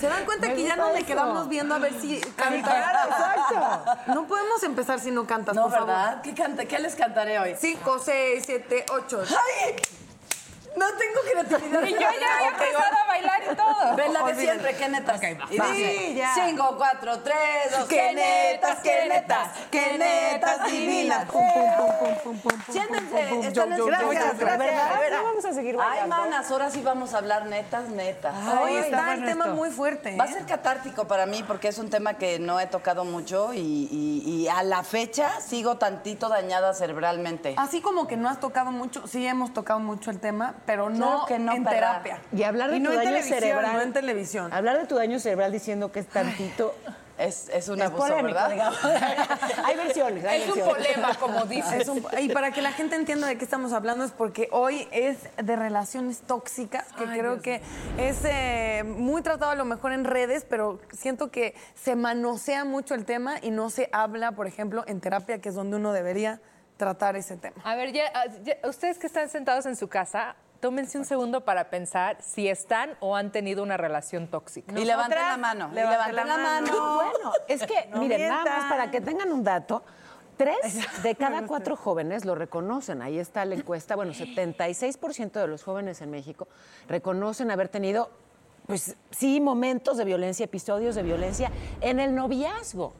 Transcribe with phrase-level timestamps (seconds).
[0.00, 2.92] ¿Se dan cuenta que ya no le quedamos viendo a ver si canta?
[3.06, 4.12] Exacto.
[4.14, 5.86] No podemos empezar si no cantas, No, por favor.
[5.88, 6.20] ¿verdad?
[6.22, 7.54] ¿Qué, canta- ¿Qué les cantaré hoy?
[7.58, 9.22] 5, 6, 7, 8.
[9.30, 9.76] ¡Ay!
[10.76, 11.82] No tengo creatividad.
[11.84, 13.96] Y yo ya había empezado a bailar y todo.
[13.96, 15.20] Ven la de siempre, qué netas.
[15.50, 15.66] Y va.
[15.70, 16.34] dice, Sí, ya.
[16.34, 17.36] 5, 4, 3,
[17.78, 21.24] 2, ¡Qué netas, qué netas, qué netas divinas!
[21.30, 25.22] Pum, pum, pum, pum, pum, pum, pum, Siéntense, pum, pum, están en yo, gracias, gracias.
[25.22, 26.16] vamos a seguir Ay, bailando.
[26.16, 28.34] manas, ahora sí vamos a hablar netas, netas.
[28.60, 30.16] Hoy Ay, está el tema muy fuerte.
[30.16, 30.32] Va a ¿eh?
[30.32, 34.22] ser catártico para mí porque es un tema que no he tocado mucho y, y-
[34.26, 37.54] y a la fecha sigo tantito dañada cerebralmente.
[37.56, 40.96] Así como que no has tocado mucho, sí hemos tocado mucho el tema, pero no,
[40.96, 41.76] Claro que no, en perra.
[42.02, 42.18] terapia.
[42.32, 43.72] Y hablar de no tu en daño televisión, cerebral.
[43.72, 44.52] no en televisión.
[44.52, 46.74] Hablar de tu daño cerebral diciendo que es tantito.
[47.18, 48.50] Es, es un es abuso, polémico, ¿verdad?
[48.50, 48.78] digamos.
[49.64, 51.88] hay versiones, hay Es un problema, como dices.
[51.88, 55.16] Un- y para que la gente entienda de qué estamos hablando es porque hoy es
[55.42, 57.62] de relaciones tóxicas, que creo que
[57.96, 62.94] es eh, muy tratado a lo mejor en redes, pero siento que se manosea mucho
[62.94, 66.42] el tema y no se habla, por ejemplo, en terapia, que es donde uno debería
[66.76, 67.56] tratar ese tema.
[67.64, 71.44] A ver, ya, ah, ya, ustedes que están sentados en su casa, tómense un segundo
[71.44, 74.78] para pensar si están o han tenido una relación tóxica.
[74.78, 75.70] Y levanten la mano.
[75.72, 76.94] y levanten la mano.
[76.94, 79.82] Bueno, es que, miren, nada más para que tengan un dato.
[80.36, 83.00] Tres de cada cuatro jóvenes lo reconocen.
[83.02, 83.96] Ahí está la encuesta.
[83.96, 86.46] Bueno, 76% de los jóvenes en México
[86.88, 88.10] reconocen haber tenido,
[88.66, 91.50] pues sí, momentos de violencia, episodios de violencia
[91.80, 92.94] en el noviazgo.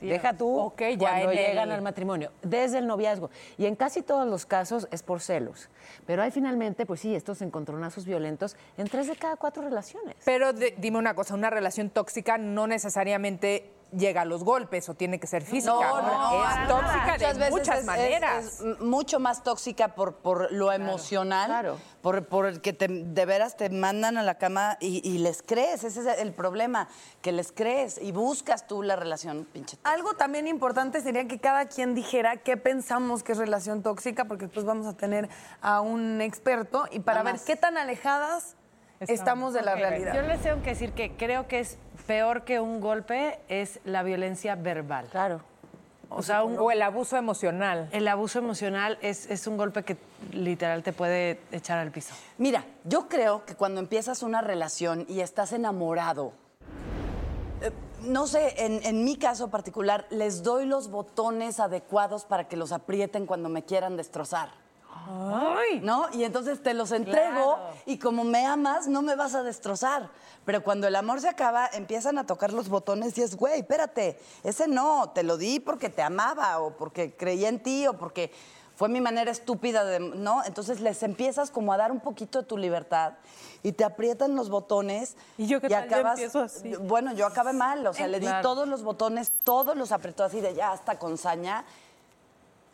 [0.00, 3.30] Deja tú Ok, ya cuando el- llegan al matrimonio, desde el noviazgo.
[3.56, 5.68] Y en casi todos los casos es por celos.
[6.06, 10.16] Pero hay finalmente, pues sí, estos encontronazos violentos en tres de cada cuatro relaciones.
[10.24, 14.94] Pero de- dime una cosa, una relación tóxica no necesariamente llega a los golpes o
[14.94, 15.72] tiene que ser física.
[15.72, 17.16] No, no, es tóxica nada.
[17.16, 18.44] de Muchas veces muchas es- es- maneras.
[18.60, 21.78] Es, mucho más tóxica por, por lo emocional, claro.
[22.02, 25.42] por, por el que te- de veras te mandan a la cama y, y les
[25.42, 25.84] crees.
[25.84, 26.88] Ese es el problema,
[27.22, 29.78] que les crees y buscas tú la relación, pinche.
[29.84, 34.44] Algo también importante sería que cada quien dijera qué pensamos que es relación tóxica, porque
[34.46, 35.28] después vamos a tener
[35.62, 37.46] a un experto y para Nada ver más.
[37.46, 38.54] qué tan alejadas
[39.00, 40.14] estamos, de la realidad.
[40.14, 44.02] Yo les tengo que decir que creo que es peor que un golpe es la
[44.02, 45.06] violencia verbal.
[45.10, 45.40] Claro.
[46.10, 47.88] O sea, un- O el abuso emocional.
[47.92, 49.98] el abuso emocional es, es un golpe que
[50.32, 52.14] literal te puede echar al piso.
[52.38, 56.32] Mira, yo creo que cuando empiezas una relación y estás enamorado,
[57.60, 57.70] eh,
[58.02, 62.72] no sé, en, en mi caso particular, les doy los botones adecuados para que los
[62.72, 64.48] aprieten cuando me quieran destrozar.
[65.82, 66.08] ¿No?
[66.12, 70.10] Y entonces te los entrego y como me amas, no me vas a destrozar.
[70.44, 74.18] Pero cuando el amor se acaba, empiezan a tocar los botones y es, güey, espérate,
[74.42, 78.32] ese no, te lo di porque te amaba o porque creía en ti o porque
[78.78, 80.44] fue mi manera estúpida de, ¿no?
[80.44, 83.14] Entonces les empiezas como a dar un poquito de tu libertad
[83.64, 85.88] y te aprietan los botones ¿Y yo qué tal?
[86.16, 86.76] Yo así.
[86.76, 90.40] Bueno, yo acabé mal, o sea, le di todos los botones, todos los apretó así
[90.40, 91.64] de ya hasta con saña.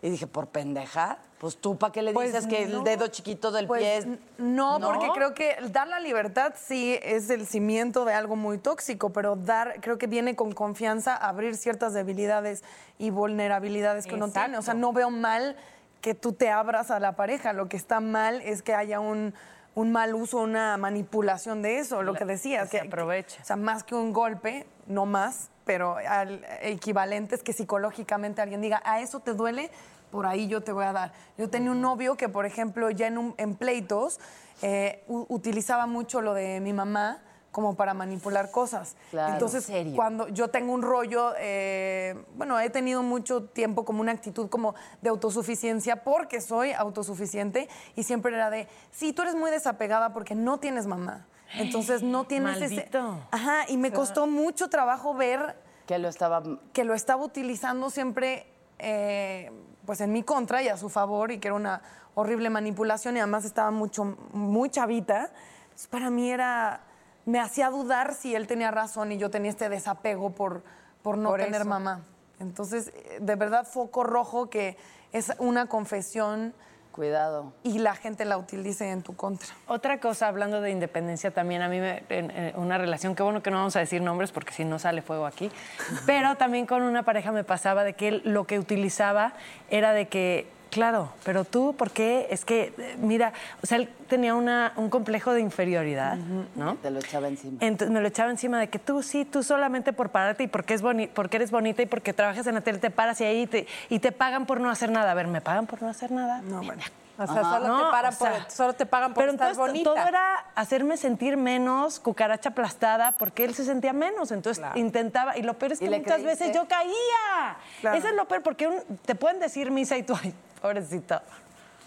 [0.04, 2.78] Y dije, por pendeja, pues tú, ¿para qué le Pues dices que no.
[2.78, 4.06] el dedo chiquito del Pues, pie es...
[4.36, 9.14] no, porque creo que dar la libertad sí es el cimiento de algo muy tóxico,
[9.14, 12.64] pero dar, creo que viene con confianza abrir ciertas debilidades
[12.98, 14.58] y vulnerabilidades que uno tiene.
[14.58, 15.56] O sea, no veo mal
[16.02, 17.54] que tú te abras a la pareja.
[17.54, 19.32] Lo que está mal es que haya un,
[19.74, 22.68] un mal uso, una manipulación de eso, lo que decías.
[22.68, 23.40] que se aproveche.
[23.40, 28.60] O sea, más que un golpe, no más, pero al equivalente es que psicológicamente alguien
[28.60, 29.70] diga, a eso te duele,
[30.14, 31.12] por ahí yo te voy a dar.
[31.36, 34.20] Yo tenía un novio que, por ejemplo, ya en, un- en pleitos,
[34.62, 37.20] eh, utilizaba mucho lo de mi mamá
[37.50, 38.94] como para manipular cosas.
[39.10, 39.32] Claro.
[39.32, 39.96] Entonces, ¿En serio?
[39.96, 44.76] cuando yo tengo un rollo, eh, bueno, he tenido mucho tiempo como una actitud como
[45.02, 50.36] de autosuficiencia porque soy autosuficiente y siempre era de, sí, tú eres muy desapegada porque
[50.36, 51.26] no tienes mamá.
[51.56, 52.76] Entonces no tienes ese...
[52.76, 53.18] Maldito.
[53.32, 55.56] Ajá, y me costó mucho trabajo ver
[55.86, 56.40] Que lo estaba...
[56.72, 58.46] que lo estaba utilizando siempre
[58.78, 59.50] eh,
[59.86, 61.82] pues en mi contra y a su favor y que era una
[62.14, 65.30] horrible manipulación y además estaba mucho muy chavita
[65.64, 66.80] Entonces, para mí era,
[67.26, 70.62] me hacía dudar si él tenía razón y yo tenía este desapego por,
[71.02, 71.68] por no Por tener eso.
[71.70, 72.00] mamá.
[72.40, 74.76] Entonces, eh, de verdad, foco rojo que
[75.12, 76.54] es una confesión
[76.94, 77.52] Cuidado.
[77.64, 79.48] y la gente la utilice en tu contra.
[79.66, 83.42] Otra cosa, hablando de independencia, también a mí me, en, en una relación, qué bueno
[83.42, 85.50] que no vamos a decir nombres porque si no sale fuego aquí,
[86.06, 89.32] pero también con una pareja me pasaba de que él lo que utilizaba
[89.70, 92.26] era de que, claro, pero tú, ¿por qué?
[92.30, 93.32] Es que, eh, mira,
[93.62, 96.16] o sea, él tenía una, un complejo de inferioridad,
[96.56, 96.74] ¿no?
[96.76, 97.56] Te lo echaba encima.
[97.60, 100.74] Entonces me lo echaba encima de que tú sí, tú solamente por pararte y porque,
[100.74, 103.46] es boni porque eres bonita y porque trabajas en la tele te paras y ahí
[103.46, 105.12] te, y te pagan por no hacer nada.
[105.12, 106.42] A ver, ¿me pagan por no hacer nada?
[106.42, 106.82] No, bueno.
[107.16, 109.50] O sea, solo, No, te paran o sea, por, solo te pagan por Pero estar
[109.50, 109.94] entonces bonita.
[109.94, 114.32] todo era hacerme sentir menos, cucaracha aplastada, porque él se sentía menos.
[114.32, 114.76] Entonces Claro.
[114.80, 116.44] intentaba, y lo peor es ¿Y que muchas creíste?
[116.46, 117.56] veces yo caía.
[117.82, 117.96] Claro.
[117.98, 120.34] Eso es lo peor, porque un- te pueden decir misa y tú, ay,
[120.74, 121.20] pobrecito.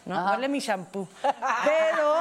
[0.05, 0.25] ¿no?
[0.31, 1.05] Huele mi shampoo.
[1.65, 2.15] Pero,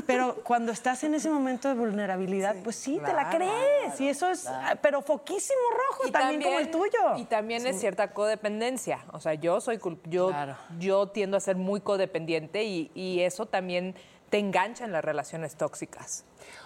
[0.06, 4.00] pero cuando estás en ese momento de vulnerabilidad, pues sí, te la crees.
[4.00, 4.46] y eso es,
[4.80, 7.16] pero foquísimo rojo, Y también, como el tuyo.
[7.16, 9.00] Y también es cierta codependencia.
[9.12, 10.56] O sea, yo soy cul- yo, Claro.
[10.78, 13.96] yo tiendo a ser muy codependiente y, y eso también
[14.30, 16.24] te engancha en las relaciones tóxicas.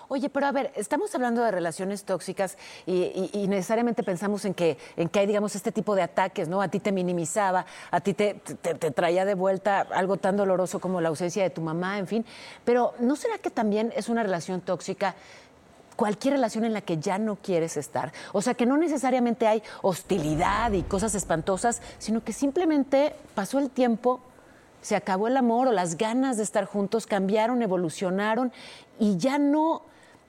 [0.09, 5.09] Oye, pero a ver, estamos hablando de relaciones tóxicas y, necesariamente pensamos en que, en
[5.09, 6.61] que hay, digamos, este tipo de ataques, ¿no?
[6.61, 8.35] A ti te minimizaba, a ti te
[8.95, 12.27] traía de vuelta algo tan doloroso como la ausencia de tu mamá, en fin.
[12.65, 15.15] Pero ¿no será que también es una relación tóxica?
[15.97, 18.13] Cualquier relación en la que ya no quieres estar.
[18.33, 23.71] O sea, que no necesariamente hay hostilidad y cosas espantosas, sino que simplemente pasó el
[23.71, 24.21] tiempo,
[24.85, 28.53] se acabó el amor o las ganas de estar juntos, cambiaron, evolucionaron
[28.99, 29.81] y ya no,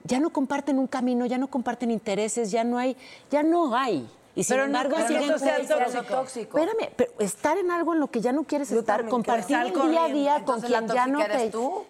[0.04, 2.96] ya no comparten un camino, ya no comparten intereses, ya no hay,
[3.30, 4.08] ya no hay.
[4.34, 6.04] Y sin Pero no embargo, que siguen sea tóxico.
[6.04, 6.58] tóxico.
[6.58, 10.04] Espérame, pero estar en algo en lo que ya no quieres estar, compartir el día
[10.04, 11.50] a día con Entonces, ¿la quien ya no te.
[11.50, 11.84] tú?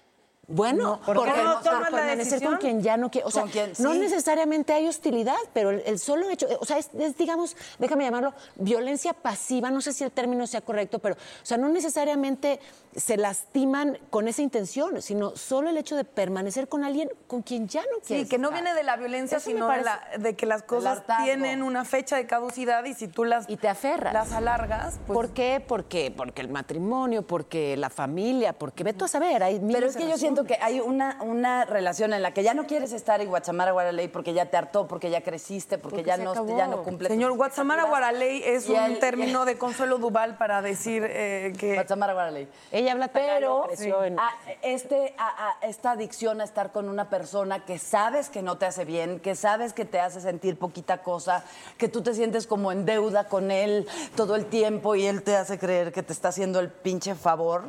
[0.48, 2.52] Bueno, ¿por porque no por tomas la permanecer decisión?
[2.52, 3.26] con quien ya no quiere.
[3.26, 3.44] O sea,
[3.80, 8.04] no necesariamente hay hostilidad, pero el, el solo hecho, o sea, es, es, digamos, déjame
[8.04, 12.60] llamarlo, violencia pasiva, no sé si el término sea correcto, pero, o sea, no necesariamente
[12.94, 17.66] se lastiman con esa intención, sino solo el hecho de permanecer con alguien con quien
[17.68, 18.26] ya no quieres.
[18.26, 20.62] Sí, que no viene de la violencia, Eso sino de, parece- la- de que las
[20.62, 24.14] cosas tienen una fecha de caducidad y si tú las, Y te aferras.
[24.14, 25.62] las alargas, pues ¿Por qué?
[25.66, 29.86] Porque, porque el matrimonio, porque la familia, porque ve tú a saber, hay miles Pero
[29.88, 32.66] es de que yo siento que hay una, una relación en la que ya no
[32.66, 36.16] quieres estar en Guachamara, Guaraley, porque ya te hartó, porque ya creciste, porque, Porque ya,
[36.16, 36.56] no, acabó.
[36.56, 37.08] ya no cumple.
[37.08, 37.84] Señor, Guatemala.
[37.84, 41.74] Guaraley es Y un él- término de Consuelo Duval para decir eh, que...
[41.74, 42.48] Guachamara, Guaraley.
[42.72, 47.08] Ella habla Pero creció en- a- este, a- a- esta adicción a estar con una
[47.08, 50.98] persona que sabes que no te hace bien, que sabes que te hace sentir poquita
[51.02, 51.44] cosa,
[51.78, 53.86] que tú te sientes como en deuda con él
[54.16, 57.64] todo el tiempo y él te hace creer que te está haciendo el pinche favor.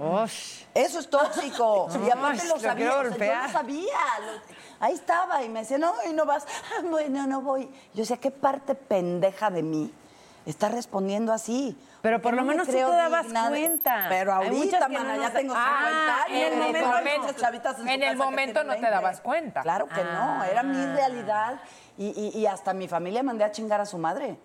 [0.74, 1.88] Eso es tóxico.
[2.06, 2.76] y aparte Uy, lo lo sabía.
[2.92, 3.98] quiero o sea, yo lo sabía.
[4.20, 6.46] lo- ahí estaba y me decía, no, y no vas.
[6.78, 7.66] "Ah, bueno, no voy.
[7.94, 9.94] Yo decía, ¿qué parte pendeja de mí
[10.46, 11.78] está respondiendo así?
[12.02, 14.06] Pero ¿Por lo no me menos tú te dabas de- cuenta.
[14.08, 16.38] Pero ahorita, no mana, nos- ya tengo 50 Ah, años.
[16.38, 16.80] en el momento-
[17.82, 18.90] en, en el momento no te 20.
[18.90, 19.62] dabas cuenta.
[19.64, 21.60] Claro que no, era mi realidad.
[21.98, 24.38] Y, y- y hasta mi familia mandé a chingar a su madre.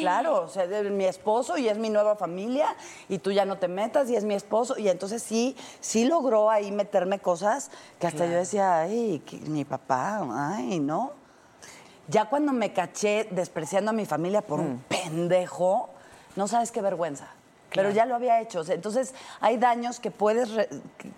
[0.00, 2.76] Claro, o sea, es mi esposo y es mi nueva familia
[3.08, 4.78] y tú ya no te metas y es mi esposo.
[4.78, 9.64] Y entonces sí, sí logró ahí meterme cosas que hasta yo decía, ay, que mi
[9.64, 11.12] papá, ay, ¿no?
[12.08, 15.90] Ya cuando me caché despreciando a mi familia por un pendejo,
[16.36, 17.28] no sabes qué vergüenza.
[17.74, 18.62] Pero ya lo había hecho.
[18.68, 20.68] Entonces hay daños que puedes, re-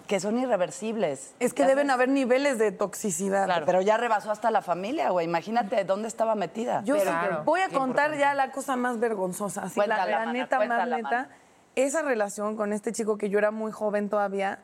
[0.09, 1.33] que son irreversibles.
[1.39, 1.95] Es que deben sabes.
[1.95, 3.63] haber niveles de toxicidad.
[3.67, 5.27] Pero ya rebasó hasta la familia, güey.
[5.27, 6.83] Imagínate dónde estaba metida.
[6.85, 7.45] Yo Claro.
[7.45, 9.63] voy a contar ya la cosa más vergonzosa.
[9.63, 11.03] así, la, la mana, neta, más neta.
[11.03, 11.29] mana.
[11.77, 14.59] Esa relación con este chico que yo era muy joven todavía.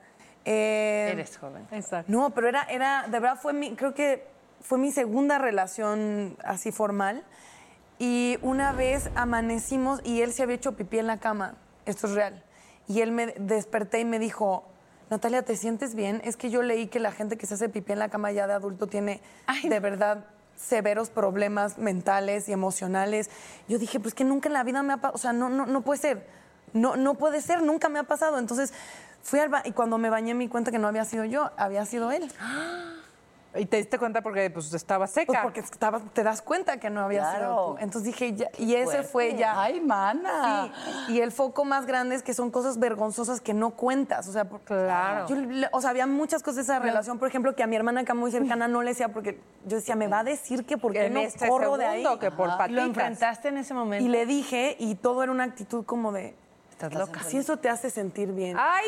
[0.44, 1.66] eh, Eres joven.
[1.70, 2.10] Exacto.
[2.10, 4.26] No, pero era, era, de verdad fue mi, creo que
[4.60, 7.22] fue mi segunda relación así formal.
[7.98, 11.54] Y una vez amanecimos y él se había hecho pipí en la cama.
[11.86, 12.44] Esto es real.
[12.88, 14.64] Y él me desperté y me dijo,
[15.10, 16.20] Natalia, ¿te sientes bien?
[16.24, 18.46] Es que yo leí que la gente que se hace pipí en la cama ya
[18.46, 19.20] de adulto tiene
[19.62, 20.26] de verdad
[20.56, 23.30] severos problemas mentales y emocionales.
[23.68, 25.66] Yo dije, pues que nunca en la vida me ha pasado, o sea, no, no,
[25.66, 26.26] no puede ser.
[26.72, 28.38] No, no puede ser, nunca me ha pasado.
[28.38, 28.72] Entonces
[29.22, 31.50] fui al baño y cuando me bañé me di cuenta que no había sido yo,
[31.56, 32.30] había sido él.
[33.58, 35.26] Y te diste cuenta porque pues estaba seca.
[35.26, 37.38] Pues porque estaba, te das cuenta que no había Claro.
[37.38, 37.78] sido tú.
[37.80, 39.08] Entonces dije, ya, y ese Fuerte.
[39.08, 39.60] fue ya.
[39.60, 40.70] Ay, mana.
[41.06, 44.28] Sí, y el foco más grande es que son cosas vergonzosas que no cuentas.
[44.28, 45.26] O sea, por- Claro.
[45.28, 45.36] yo
[45.72, 48.14] o sea, había muchas cosas de esa relación, por ejemplo, que a mi hermana acá
[48.14, 51.06] muy cercana no le decía porque yo decía, me va a decir que por qué
[51.06, 52.04] en no este corro de ahí.
[52.20, 54.04] que por lo enfrentaste en ese momento.
[54.04, 56.34] Y le dije, y todo era una actitud como de,
[56.70, 57.22] Estás loca.
[57.24, 58.56] si eso te hace sentir bien.
[58.58, 58.84] ¡Ay!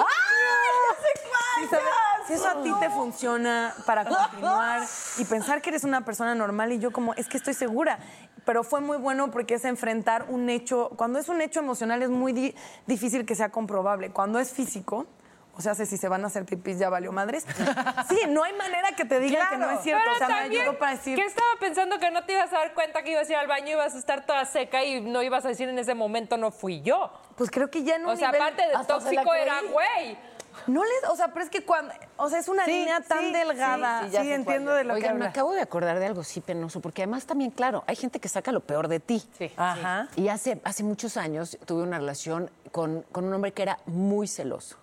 [1.60, 1.84] Sí, ¿sabes?
[2.28, 4.82] Si eso a ti te funciona para continuar
[5.18, 7.98] y pensar que eres una persona normal y yo como, es que estoy segura.
[8.44, 12.08] Pero fue muy bueno porque es enfrentar un hecho, cuando es un hecho emocional es
[12.10, 12.54] muy di-
[12.86, 14.10] difícil que sea comprobable.
[14.10, 15.06] Cuando es físico,
[15.54, 17.44] o sea, si se van a hacer pipis ya valió madres.
[18.08, 20.02] Sí, no hay manera que te digan que no es cierto.
[20.04, 21.16] Pero o sea, me también, ayudó para decir...
[21.16, 23.48] que estaba pensando que no te ibas a dar cuenta que ibas a ir al
[23.48, 26.36] baño y ibas a estar toda seca y no ibas a decir en ese momento
[26.36, 27.12] no fui yo.
[27.36, 30.16] Pues creo que ya un O sea, nivel- aparte de hasta tóxico era güey.
[30.66, 33.20] No les, o sea, pero es que cuando, o sea, es una Sí, línea tan
[33.20, 34.02] sí, delgada.
[34.04, 35.30] sí, ya entiendo de lo que Oigan, me habla.
[35.30, 38.52] acabo de acordar de algo sí penoso, porque además también, claro, hay gente que saca
[38.52, 39.22] lo peor de ti.
[39.38, 39.50] Sí.
[39.56, 40.08] Ajá.
[40.16, 44.26] Y hace, hace muchos años tuve una relación con, con un hombre que era muy
[44.28, 44.76] celoso,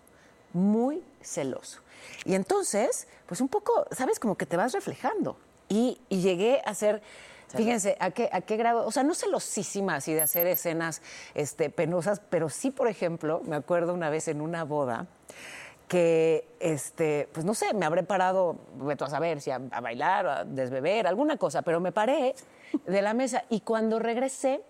[0.53, 1.81] muy celoso.
[2.23, 4.19] Y entonces, pues un poco, ¿sabes?
[4.19, 5.37] Como que te vas reflejando.
[5.67, 7.01] Y, y llegué a ser,
[7.49, 8.85] fíjense, ¿a qué, ¿a qué grado?
[8.85, 11.01] O sea, no celosísima así de hacer escenas
[11.33, 15.07] este, penosas, pero sí, por ejemplo, me acuerdo una vez en una boda
[15.87, 18.55] que, este, pues no sé, me habré parado,
[18.99, 22.33] a saber, si a, a bailar, o a desbeber, alguna cosa, pero me paré
[22.85, 24.61] de la mesa y cuando regresé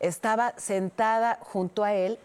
[0.00, 2.18] estaba sentada junto a él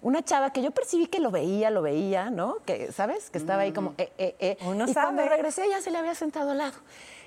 [0.00, 2.58] una chava que yo percibí que lo veía, lo veía, ¿no?
[2.64, 3.30] Que, ¿sabes?
[3.30, 4.56] Que estaba ahí como, eh, eh, eh.
[4.64, 6.76] Uno y cuando regresé ya se le había sentado al lado.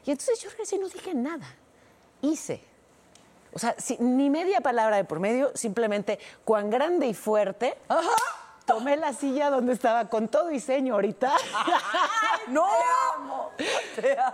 [0.05, 1.45] Y entonces yo regresé y no dije nada.
[2.21, 2.61] Hice.
[3.53, 7.75] O sea, si- ni media palabra de por medio, simplemente cuán grande y fuerte.
[8.65, 11.33] Tomé la silla donde estaba con todo diseño ahorita.
[12.47, 12.67] ¡No!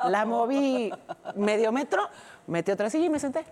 [0.05, 0.91] La moví
[1.35, 2.07] medio metro,
[2.47, 3.45] metí otra silla y me senté.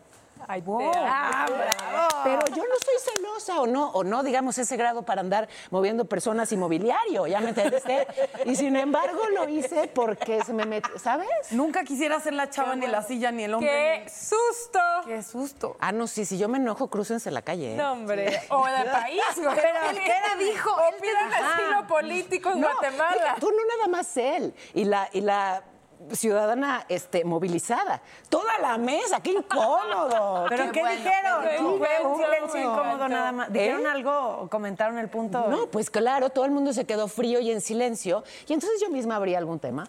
[0.48, 5.22] Ay, Ah, Pero yo no soy celosa o no, o no, digamos, ese grado para
[5.22, 8.08] andar moviendo personas y mobiliario, ¿ya me entendiste?
[8.46, 11.28] Y sin embargo lo hice porque se me metió, ¿sabes?
[11.52, 13.70] Nunca quisiera ser la chava ni la silla ni el hombre.
[14.04, 14.80] ¡Qué susto!
[15.06, 15.78] Qué susto.
[15.80, 17.74] Ah, no, sí, si yo me enojo, crúcense la calle.
[17.74, 17.78] ¿eh?
[17.78, 18.42] No, hombre.
[18.50, 19.56] O de país, güey.
[19.56, 20.72] Pero, ¿qué te dijo?
[20.72, 23.36] O Él pidan asilo político en No, Guatemala.
[23.40, 25.64] tú no nada más él y la y la
[26.12, 28.02] ciudadana este, movilizada.
[28.30, 30.46] Toda la mesa, qué incómodo.
[30.50, 31.42] ¿Pero qué, bueno, dijeron?
[31.44, 33.52] qué Fue un silencio incómodo nada más.
[33.52, 33.90] ¿Dijeron ¿Eh?
[33.90, 35.48] algo o comentaron el punto?
[35.48, 38.24] No, pues claro, todo el mundo se quedó frío y en silencio.
[38.48, 39.88] Y entonces yo misma abrí algún tema.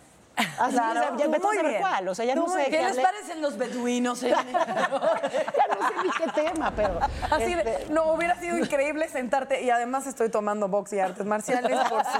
[0.59, 1.81] Así, Claro, o sea, ya tú vete a muy saber bien.
[1.83, 2.09] cuál.
[2.09, 4.23] O sea, ya Tú no sé ¿Qué les parecen los beduinos?
[4.23, 4.29] eh?
[4.53, 6.99] ya no sé ni qué tema, pero.
[7.31, 9.63] Así de, este, no, hubiera sido increíble sentarte.
[9.63, 12.19] Y además estoy tomando box y artes marciales por si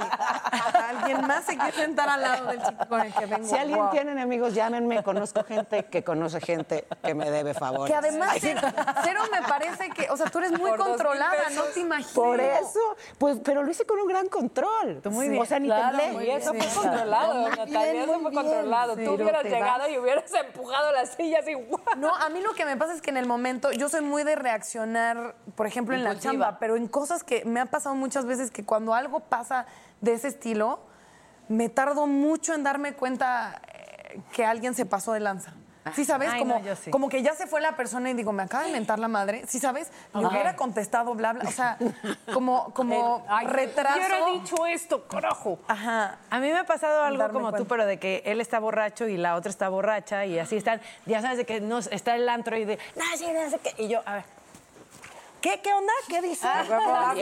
[0.89, 3.47] alguien más se quiere sentar al lado del chico con el que vengo.
[3.47, 3.91] Si alguien Wow.
[3.91, 5.03] tiene enemigos, llámenme.
[5.03, 7.87] Conozco gente que conoce gente que me debe favor.
[7.87, 8.61] Que además, cero,
[9.03, 12.13] cero me parece que, o sea, tú eres muy Por controlada, no te imaginas.
[12.13, 12.79] Por eso,
[13.19, 15.01] pues, pero lo hice con un gran control.
[15.11, 15.41] muy bien.
[15.41, 16.13] O sea, ni Claro, temblé.
[16.13, 16.59] muy Y eso Sí.
[16.61, 18.95] fue controlado, Natalia, eso fue controlado.
[18.95, 19.89] Tú hubieras llegado vas.
[19.89, 21.81] y hubieras empujado las sillas y ¡guau!
[21.97, 24.23] No, a mí lo que me pasa es que en el momento, yo soy muy
[24.23, 28.25] de reaccionar, por ejemplo, en la chamba, pero en cosas que me ha pasado muchas
[28.25, 29.65] veces que cuando algo pasa
[30.01, 30.79] de ese estilo,
[31.47, 35.53] me tardo mucho en darme cuenta eh, que alguien se pasó de lanza.
[35.93, 36.29] Sí, ¿sabes?
[36.31, 36.91] Ay, como, no, yo sí.
[36.91, 39.43] como que ya se fue la persona y digo, me acaba de mentar la madre.
[39.47, 39.91] Sí, ¿sabes?
[40.13, 41.47] Le hubiera contestado, bla, bla.
[41.47, 41.77] O sea,
[42.33, 43.97] como, como retraso.
[43.97, 45.59] Hubiera dicho esto, carajo.
[45.67, 46.17] Ajá.
[46.29, 49.07] A mí me ha pasado algo Darme como tú, pero de que él está borracho
[49.07, 52.27] y la otra está borracha y así están, ya sabes de que no, está el
[52.29, 54.36] antro y de, no, sí, no sé qué, y yo, a ver,
[55.41, 55.91] ¿qué, qué onda?
[56.07, 56.47] ¿Qué dice?
[56.47, 57.13] Ah,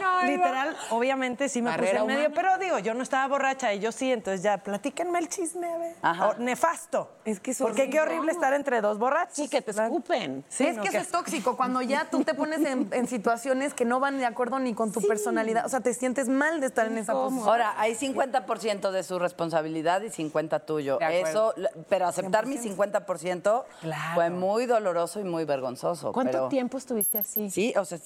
[0.00, 2.34] no, Literal, obviamente sí me Barrera puse en medio, humana.
[2.34, 5.78] pero digo, yo no estaba borracha y yo sí, entonces ya, platíquenme el chisme, a
[5.78, 5.96] ver.
[6.02, 6.28] Ajá.
[6.28, 7.10] O nefasto.
[7.24, 8.32] Es que es Porque qué horrible.
[8.32, 9.34] estar entre dos borrachos.
[9.36, 10.44] Sí, que te escupen.
[10.48, 13.74] Sí, es no, que eso es tóxico, cuando ya tú te pones en, en situaciones
[13.74, 15.64] que no van de acuerdo ni con tu personalidad.
[15.66, 17.48] O sea, te sientes mal de estar en esa posición.
[17.48, 20.98] Ahora, hay 50% de su responsabilidad y 50 tuyo.
[20.98, 21.70] De Eso, acuerdo.
[21.88, 24.14] pero aceptar mi 50% Claro.
[24.14, 26.12] fue muy doloroso y muy vergonzoso.
[26.12, 27.29] ¿Cuánto pero- tiempo estuviste así?
[27.50, 27.98] Sí, o sea,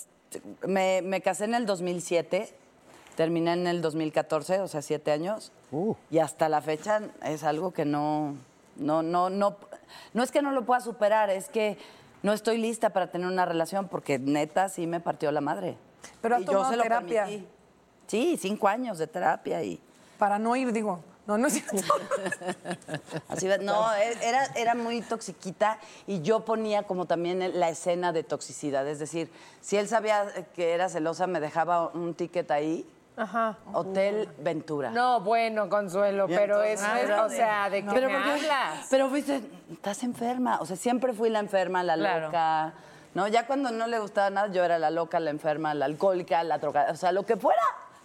[0.66, 2.54] me, me casé en el 2007,
[3.16, 5.52] terminé en el 2014, o sea, siete años.
[5.71, 5.95] Uh.
[6.11, 8.35] Y hasta la fecha es algo que no,
[8.76, 9.57] no, no, no,
[10.12, 11.78] no es que no lo pueda superar, es que
[12.23, 15.76] no estoy lista para tener una relación porque neta sí me partió la madre.
[16.21, 17.25] Pero has Y yo tomado lo terapia.
[17.25, 17.47] permití.
[18.07, 19.81] Sí, cinco años de terapia y
[20.19, 21.00] Para no ir, digo.
[21.26, 21.95] No, no es cierto.
[23.28, 28.23] así no, e- era, era muy toxiquita y yo ponía como también la escena de
[28.25, 33.57] toxicidad, es decir, si él sabía que era celosa me dejaba un ticket ahí, Ajá.
[33.73, 34.90] Hotel Ventura.
[34.90, 38.87] No, bueno, Consuelo, pero eso es, o sea, ¿de qué pero me porque- hablas?
[38.90, 39.40] Pero fuiste,
[39.73, 40.59] estás enferma.
[40.61, 42.26] O sea, siempre fui la enferma, la Claro.
[42.26, 42.75] loca.
[43.14, 43.28] ¿No?
[43.28, 46.59] Ya cuando no le gustaba nada, yo era la loca, la enferma, la alcohólica, la
[46.59, 46.87] droga.
[46.90, 47.62] O sea, lo que fuera,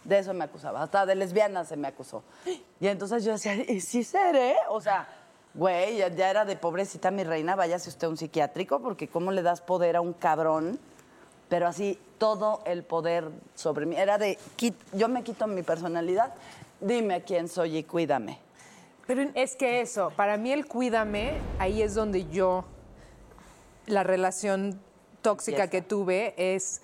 [0.09, 0.83] de eso me acusaba.
[0.83, 2.23] Hasta de lesbiana se me acusó.
[2.81, 4.55] Y entonces yo decía, ¿y si seré?
[4.69, 5.07] O sea,
[5.53, 9.31] güey, ya, ya era de pobrecita mi reina, váyase usted a un psiquiátrico, porque ¿cómo
[9.31, 10.79] le das poder a un cabrón?
[11.49, 13.95] Pero así, todo el poder sobre mí.
[13.95, 14.37] Era de,
[14.93, 16.33] yo me quito mi personalidad
[16.81, 18.39] Dime quién soy y cuídame.
[19.05, 22.63] Pero es que eso, para mí el cuídame, ahí es donde yo,
[23.85, 24.79] la relación
[25.21, 26.81] tóxica que tuve es,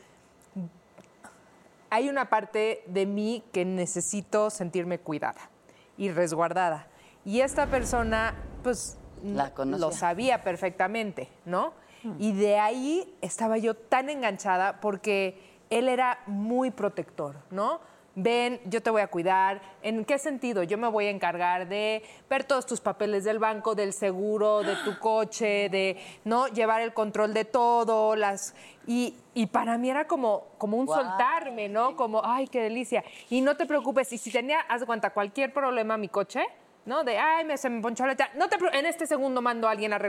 [1.95, 5.49] hay una parte de mí que necesito sentirme cuidada
[5.97, 6.89] y resguardada.
[7.23, 11.73] Y esta persona, pues, La lo sabía perfectamente, ¿no?
[12.19, 17.79] Y de ahí estaba yo tan enganchada porque él era muy protector, ¿no?
[18.15, 19.61] Ven, yo te voy a cuidar.
[19.83, 20.63] ¿En qué sentido?
[20.63, 24.75] Yo me voy a encargar de ver todos tus papeles del banco, del seguro, de
[24.85, 28.55] tu coche, de no llevar el control de todo, las
[28.87, 31.95] y, y para mí era como, como un soltarme, ¿no?
[31.95, 33.03] Como, ay, qué delicia.
[33.29, 36.45] Y no te preocupes, y si tenía, haz de cuenta, cualquier problema mi coche,
[36.85, 37.03] ¿no?
[37.03, 39.71] De, ay, me, se me ponchó la llanta", no te, en este segundo mando a
[39.71, 39.99] alguien a.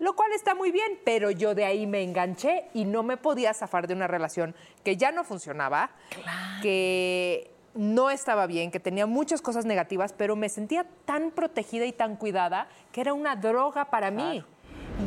[0.00, 3.52] Lo cual está muy bien, pero yo de ahí me enganché y no me podía
[3.52, 4.54] zafar de una relación
[4.84, 5.90] que ya no funcionaba,
[6.62, 11.92] que no estaba bien, que tenía muchas cosas negativas, pero me sentía tan protegida y
[11.92, 14.44] tan cuidada que era una droga para mí.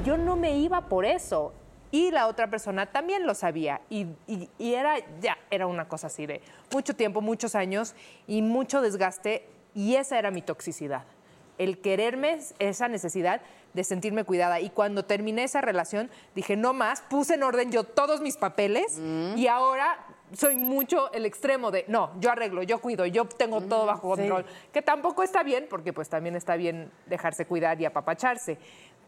[0.01, 1.53] Y yo no me iba por eso.
[1.93, 3.81] Y la otra persona también lo sabía.
[3.89, 7.93] Y, y- y era, ya, era una cosa así de mucho tiempo, muchos años
[8.27, 9.45] y mucho desgaste.
[9.73, 11.03] Y esa era mi toxicidad.
[11.57, 13.41] El quererme, esa necesidad
[13.73, 14.59] de sentirme cuidada.
[14.59, 18.99] Y cuando terminé esa relación, dije, no más, puse en orden yo todos mis papeles
[19.35, 23.85] y ahora soy mucho el extremo de, no, yo arreglo, yo cuido, yo tengo todo
[23.85, 24.45] bajo control.
[24.71, 28.57] Que tampoco está bien, porque pues también está bien dejarse cuidar y apapacharse.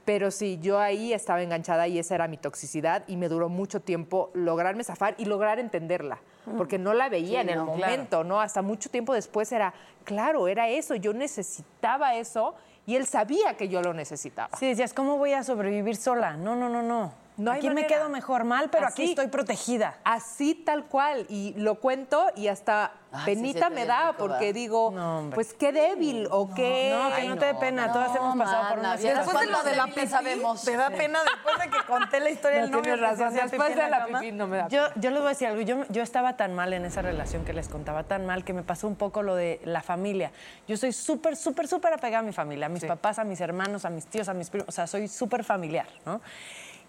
[0.06, 3.80] Pero sí, yo ahí estaba enganchada y esa era mi toxicidad y me duró mucho
[3.80, 6.20] tiempo lograrme zafar y lograr entenderla,
[6.58, 7.94] porque no la veía en el no, claro.
[7.94, 8.42] momento, ¿no?
[8.42, 12.54] Hasta mucho tiempo después era, claro, era eso, yo necesitaba eso
[12.86, 14.58] y él sabía que yo lo necesitaba.
[14.58, 16.36] Sí, decías, ¿cómo voy a sobrevivir sola?
[16.36, 17.23] No, no, no, no.
[17.36, 19.98] No hay aquí me quedo mejor mal, pero aquí estoy protegida.
[20.04, 24.54] Así tal cual, y lo cuento y hasta sí, penita me da rico, porque ¿verdad?
[24.54, 26.92] digo, No, pues qué débil o qué...
[26.96, 29.26] No, que Ay, no te dé no, pena, no, todas hemos pasado por una vieras
[29.26, 30.62] Después de lo de la pipí, sabemos.
[30.64, 32.94] te da pena después de que conté la historia del No, novio.
[32.94, 34.20] tienes razón, después de la cama.
[34.20, 35.62] pipí no me da Yo, yo les voy a decir algo.
[35.62, 38.62] Yo, yo estaba tan mal en esa relación que les contaba, tan mal que me
[38.62, 40.32] pasó un poco lo de la familia.
[40.68, 43.86] Yo soy súper, súper, súper apegada a mi familia, a mis papás, a mis hermanos,
[43.86, 44.70] a mis tíos, a mis primos.
[44.70, 46.22] O sea, soy súper familiar, ¿no?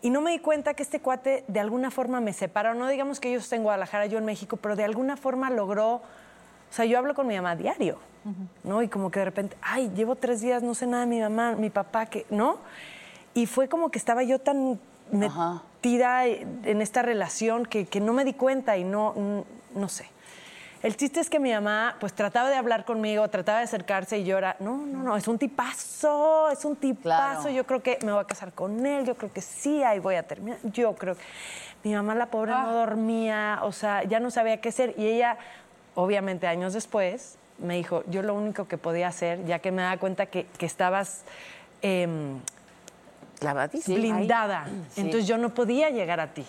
[0.04, 2.74] Y no me di cuenta que este cuate de alguna forma me separó.
[2.74, 5.94] No digamos que yo esté en Guadalajara, yo en México, pero de alguna forma logró.
[5.94, 6.02] O
[6.68, 7.96] sea, yo hablo con mi mamá a diario,
[8.64, 8.82] ¿no?
[8.82, 11.52] Y como que de repente, ay, llevo tres días, no sé nada de mi mamá,
[11.52, 12.58] mi papá, que, ¿no?
[13.32, 14.78] Y fue como que estaba yo tan
[15.24, 15.62] Ajá.
[15.76, 20.04] metida en esta relación que, que no me di cuenta y no, no sé.
[20.84, 24.24] El chiste es que mi mamá, pues trataba de hablar conmigo, trataba de acercarse y
[24.24, 27.48] yo era, no, no, no, es un tipazo, es un tipazo, Claro.
[27.56, 30.16] yo creo que me voy a casar con él, yo creo que sí, ahí voy
[30.16, 30.58] a terminar.
[30.62, 31.22] Yo creo que
[31.84, 35.38] mi mamá, la pobre, no dormía, o sea, ya no sabía qué hacer y ella,
[35.94, 39.96] obviamente años después, me dijo, yo lo único que podía hacer, ya que me daba
[39.96, 41.22] cuenta que, que estabas...
[43.38, 43.98] Clavadísima.
[43.98, 44.66] blindada.
[44.96, 46.44] Entonces yo no podía llegar a ti.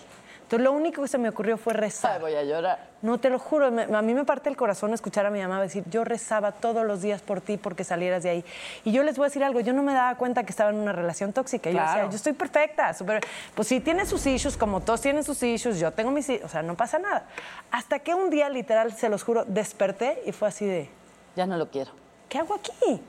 [0.46, 2.20] Entonces lo único que se me ocurrió fue Ay, rezar.
[2.20, 2.78] voy a llorar.
[3.02, 5.60] No, te lo juro, me- a mí me parte el corazón escuchar a mi mamá
[5.60, 8.44] decir, yo rezaba todos los días por ti porque salieras de ahí.
[8.84, 10.76] Y yo les voy a decir algo, yo no me daba cuenta que estaba en
[10.76, 11.68] una relación tóxica.
[11.68, 11.92] Y Yo Claro.
[11.94, 13.24] decía, yo estoy perfecta, súper-
[13.56, 16.48] pues sí, tiene sus issues, como todos tienen sus issues, yo tengo mis issues, o
[16.48, 17.24] sea, no pasa nada.
[17.72, 20.88] Hasta que un día, literal, se los juro, desperté y fue así de,
[21.34, 21.90] Ya no lo quiero.
[22.28, 23.02] ¿qué hago aquí?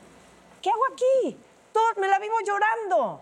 [0.61, 1.37] ¿Qué hago aquí?
[1.71, 3.21] Todo, me la vivo llorando.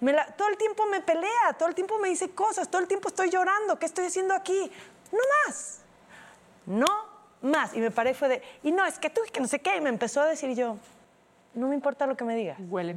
[0.00, 2.88] Me la- todo el tiempo me pelea, todo el tiempo me dice cosas, todo el
[2.88, 3.78] tiempo estoy llorando.
[3.78, 4.70] ¿Qué estoy haciendo aquí?
[5.10, 5.80] No más.
[6.66, 6.86] No
[7.42, 7.74] más.
[7.74, 9.76] Y me paré y fue de, y no, es que tú, que no sé qué.
[9.76, 10.76] Y me empezó a decir yo,
[11.54, 12.56] no me importa lo que me digas.
[12.68, 12.96] Huele.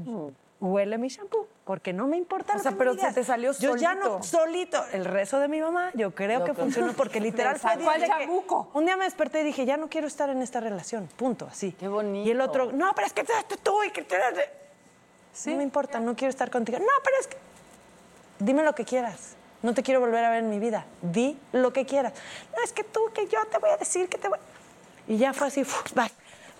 [0.61, 3.13] Huele mi shampoo, porque no me importa O lo sea, que pero me digas.
[3.13, 4.23] se te salió Yo ya no, solito.
[4.23, 4.85] solito.
[4.93, 8.69] El rezo de mi mamá, yo creo que funcionó porque literal fue que- chamuco.
[8.73, 11.73] Un día me desperté y dije, ya no quiero estar en esta relación, punto, así.
[11.73, 12.25] Qué bonito.
[12.27, 14.03] Y el otro, no, pero es que tú, tú y que
[15.45, 16.79] No me importa, no quiero estar contigo.
[16.79, 17.37] No, pero es que...
[18.39, 19.35] Dime lo que quieras.
[19.61, 20.85] No te quiero volver a ver en mi vida.
[21.01, 22.13] Di lo que quieras.
[22.55, 24.37] No, es que tú, que yo te voy a decir que te voy...
[25.07, 26.11] Y ya fue así, uf, bye,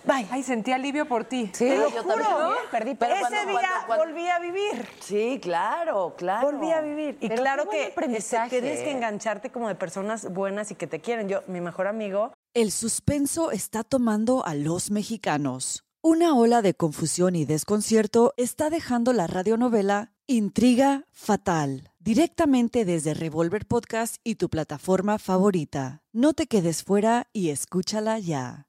[0.04, 0.26] bye.
[0.30, 1.50] Ay, sentí alivio por ti.
[1.52, 2.14] Sí, Te lo yo juro.
[2.24, 2.56] también.
[2.70, 4.88] Perdí, Pero Ese cuando- día cuando- cuando- volví a vivir.
[5.00, 6.50] Sí, claro, claro.
[6.50, 7.18] Volví a vivir.
[7.20, 8.56] Y Pero claro que aprendizaje.
[8.56, 11.28] este, tienes que engancharte como de personas buenas y que te quieren.
[11.28, 15.82] Yo, mi mejor amigo, El suspenso está tomando a los mexicanos.
[16.08, 23.66] Una ola de confusión y desconcierto está dejando la radionovela Intriga Fatal, directamente desde Revolver
[23.66, 26.04] Podcast y tu plataforma favorita.
[26.12, 28.68] No te quedes fuera y escúchala ya.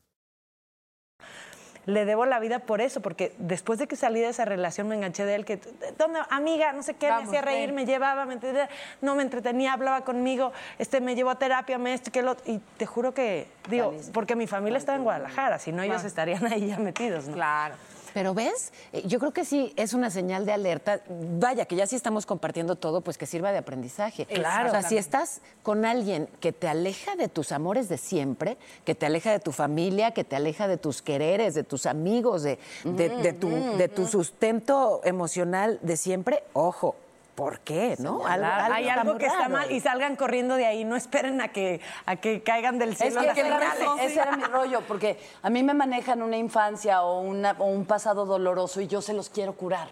[1.91, 4.95] Le debo la vida por eso, porque después de que salí de esa relación me
[4.95, 5.59] enganché de él, que,
[5.97, 6.73] ¿dónde, amiga?
[6.73, 7.75] No sé qué, Vamos, me hacía reír, ven.
[7.75, 8.69] me llevaba, me entretenía,
[9.01, 12.59] no me entretenía, hablaba conmigo, este, me llevó a terapia, me esto, que lo Y
[12.77, 16.67] te juro que, digo, porque mi familia estaba en Guadalajara, si no ellos estarían ahí
[16.67, 17.33] ya metidos, ¿no?
[17.33, 17.75] Claro.
[18.13, 21.01] Pero ves, Eh, yo creo que sí es una señal de alerta.
[21.39, 24.25] Vaya, que ya sí estamos compartiendo todo, pues que sirva de aprendizaje.
[24.25, 24.69] Claro.
[24.69, 28.95] O sea, si estás con alguien que te aleja de tus amores de siempre, que
[28.95, 32.59] te aleja de tu familia, que te aleja de tus quereres, de tus amigos, de,
[32.83, 36.95] de- de tu, de tu sustento emocional de siempre, ojo,
[37.35, 37.95] ¿por qué?
[37.99, 38.25] ¿No?
[38.25, 41.81] Algo- hay algo que está mal y salgan corriendo de ahí, no esperen a que,
[42.05, 44.81] a que caigan del Es cielo que las ese era, mi, ese era mi rollo,
[44.87, 49.01] porque a mí me manejan una infancia o, una- o un pasado doloroso y yo
[49.01, 49.87] se los quiero curar.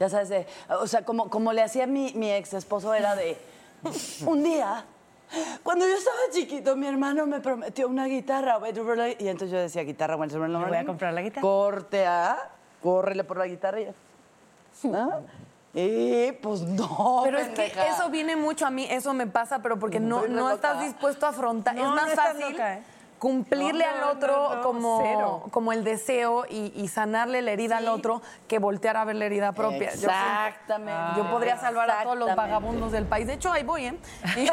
[0.00, 3.36] Ya sabes, de- o sea, como, como le hacía mi, mi ex esposo, era de
[4.26, 4.84] un día.
[5.62, 8.58] Cuando yo estaba chiquito, mi hermano me prometió una guitarra.
[9.18, 10.38] Y entonces yo decía, guitarra, bueno,
[10.68, 11.42] voy a comprar la guitarra.
[11.42, 12.50] Corte a,
[12.82, 13.88] córrele por la guitarra y...
[14.84, 15.22] ¿no?
[15.78, 19.78] Y pues no, Pero es que eso viene mucho a mí, eso me pasa, pero
[19.78, 21.74] porque no, Estoy no estás dispuesto a afrontar.
[21.74, 22.82] No, es más fácil loca, ¿eh?
[23.18, 25.42] cumplirle No, no, al otro no, no, como, cero.
[25.50, 29.26] como el deseo y, y sanarle la herida al otro que voltear a ver la
[29.26, 29.90] herida propia.
[29.94, 31.00] Yo Exactamente.
[31.18, 33.26] Yo podría salvar a todos los vagabundos del país.
[33.26, 33.98] De hecho, ahí voy, ¿eh?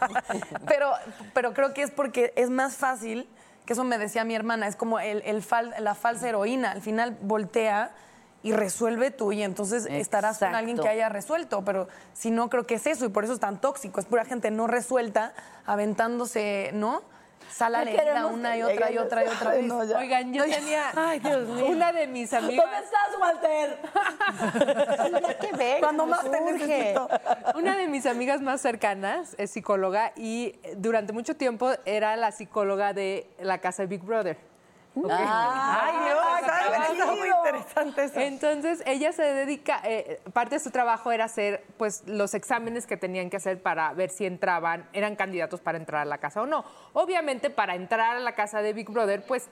[0.66, 0.92] pero,
[1.34, 3.28] pero creo que es porque es más fácil,
[3.66, 6.70] que eso me decía mi hermana, es como el, el fal- la falsa heroína.
[6.72, 7.90] Al final voltea
[8.42, 11.64] y resuelve tú y entonces estarás con alguien que haya resuelto.
[11.64, 14.00] Pero si no, creo que es eso y por eso es tan tóxico.
[14.00, 15.32] Es pura gente no resuelta,
[15.66, 17.02] aventándose, ¿no?
[17.52, 19.66] Sala No herida una y otra y otra y otra vez.
[19.66, 19.78] no.
[19.78, 20.90] Oigan, yo tenía
[21.68, 22.64] una de mis amigas.
[22.64, 23.78] ¿Dónde estás, Walter?
[25.80, 26.52] Cuando más te Surge.
[26.66, 27.08] necesito.
[27.54, 32.94] Una de mis amigas más cercanas es psicóloga y durante mucho tiempo era la psicóloga
[32.94, 34.38] de la casa de Big Brother.
[34.94, 38.20] Ay, Dios, está muy interesante eso.
[38.20, 42.96] Entonces, ella se dedica, eh, parte de su trabajo era hacer pues los exámenes que
[42.96, 46.46] tenían que hacer para ver si entraban, eran candidatos para entrar a la casa o
[46.46, 46.64] no.
[46.92, 49.48] Obviamente, para entrar a la casa de Big Brother, pues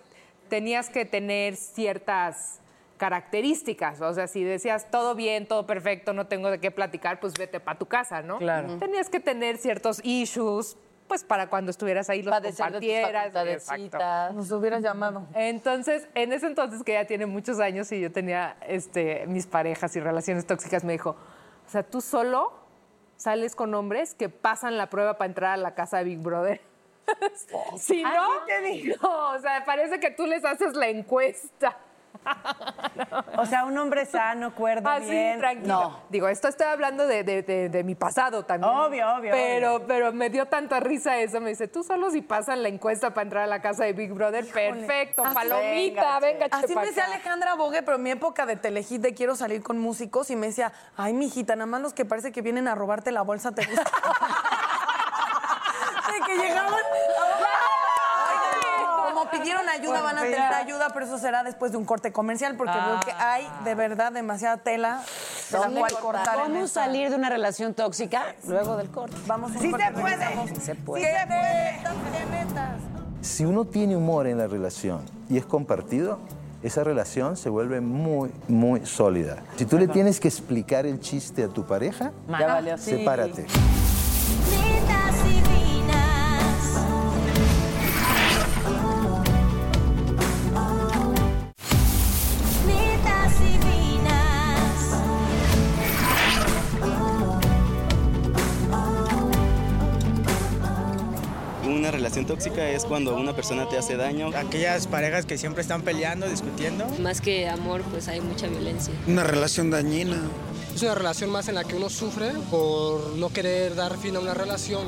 [0.49, 2.61] tenías que tener ciertas
[2.99, 7.33] características, o sea, si decías todo bien, todo perfecto, no tengo de qué platicar, pues
[7.33, 8.37] vete para tu casa, ¿no?
[8.37, 8.77] Claro.
[8.77, 10.77] Tenías que tener ciertos issues,
[11.11, 13.35] pues para cuando estuvieras ahí los Padecer de tus compartieras.
[13.35, 14.33] Exacto.
[14.33, 15.27] Nos hubieras llamado.
[15.35, 19.97] Entonces, en ese entonces, que ya tiene muchos años y yo tenía este, mis parejas
[19.97, 21.17] y relaciones tóxicas, me dijo,
[21.67, 22.53] o sea, tú solo
[23.17, 26.61] sales con hombres que pasan la prueba para entrar a la casa de Big Brother.
[27.77, 28.47] si no,
[29.03, 31.77] no, o sea, parece que tú les haces la encuesta.
[33.39, 35.39] O sea, un hombre sano, cuerdo, Así, bien.
[35.39, 35.81] tranquilo.
[35.81, 36.01] No.
[36.11, 38.73] Digo, esto estoy hablando de, de- de- de mi pasado también.
[38.73, 41.41] Obvio, obvio, Pero, pero me dio tanta risa eso.
[41.41, 44.13] Me dice, tú solo si pasan la encuesta para entrar a la casa de Big
[44.13, 47.15] Brother, perfecto, Así- palomita, venga, Así chepa me decía acá".
[47.15, 50.49] Alejandra Bogue, pero en mi época de telehit de quiero salir con músicos y me
[50.49, 53.65] decía, ay, mijita, nada más los que parece que vienen a robarte la bolsa te
[53.65, 53.87] gustan.
[56.13, 56.75] de que llegaban...
[58.31, 62.13] Oigan, Como pidieron ayuda, van a tener ayuda, pero eso será después de un corte
[62.13, 65.01] comercial, porque veo que hay de verdad demasiada tela
[65.51, 66.39] de la cual cortar.
[66.45, 69.17] ¿Cómo salir de una relación tóxica luego del corte?
[69.27, 70.17] Vamos a un Sí corte, se puede.
[70.17, 70.51] regresamos.
[70.63, 71.05] Se puede.
[71.05, 72.27] Sí se puede.
[72.31, 72.81] Metas.
[73.23, 76.19] Si uno tiene humor en la relación y es compartido,
[76.63, 79.43] esa relación se vuelve muy, muy sólida.
[79.57, 82.79] Si tú le tienes que explicar el chiste a tu pareja, Ya valió.
[82.79, 83.43] sepárate.
[83.43, 83.55] Netas
[102.31, 104.31] tóxica es cuando una persona te hace daño.
[104.37, 106.87] Aquellas parejas que siempre están peleando, discutiendo.
[107.01, 108.95] Más que amor, pues hay mucha violencia.
[109.09, 110.17] Una relación dañina.
[110.73, 114.21] Es una relación más en la que uno sufre por no querer dar fin a
[114.21, 114.83] una relación.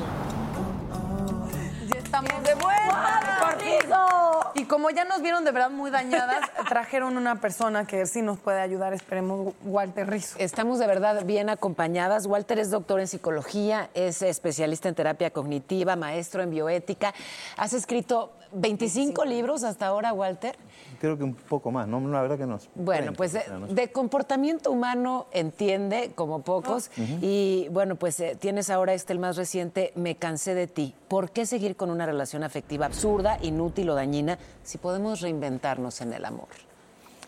[1.91, 4.32] estamos de vuelta.
[4.63, 8.39] Y como ya nos vieron de verdad muy dañadas, trajeron una persona que sí nos
[8.39, 10.37] puede ayudar, esperemos, Walter Rizzo.
[10.39, 12.27] Estamos de verdad bien acompañadas.
[12.27, 17.13] Walter es doctor en psicología, es especialista en terapia cognitiva, maestro en bioética.
[17.57, 20.57] Has escrito 25 libros hasta ahora, Walter.
[21.03, 21.99] Creo que un poco más, ¿no?
[21.99, 22.61] La verdad que no.
[22.77, 23.75] Bueno, 30, pues de, quizá, no sé.
[23.75, 27.19] de comportamiento humano entiende como pocos Ujú.
[27.21, 30.95] y bueno, pues eh, tienes ahora este el más reciente, Me cansé de ti.
[31.09, 36.13] ¿Por qué seguir con una relación afectiva absurda, inútil o dañina si podemos reinventarnos en
[36.13, 36.47] el amor?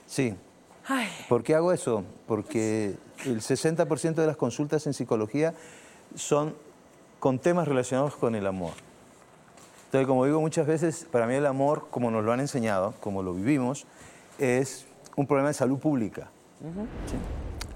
[0.06, 0.36] Sí.
[1.28, 2.04] ¿Por qué hago eso?
[2.28, 5.52] Porque el 60% de las consultas en psicología
[6.14, 6.54] son
[7.18, 8.70] con temas relacionados con el amor.
[9.94, 13.22] Entonces, como digo muchas veces, para mí el amor, como nos lo han enseñado, como
[13.22, 13.86] lo vivimos,
[14.40, 16.32] es un problema de salud pública.
[17.06, 17.14] ¿sí?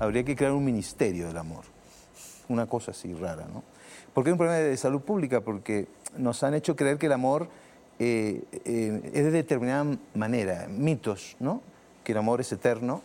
[0.01, 1.63] Habría que crear un ministerio del amor.
[2.49, 3.63] Una cosa así rara, ¿no?
[4.13, 5.43] ¿Por qué un problema de salud pública?
[5.43, 7.47] Porque nos han hecho creer que el amor
[8.01, 11.63] eh, eh, es de determinada manera, mitos, ¿no?
[12.03, 13.01] Que el amor es eterno,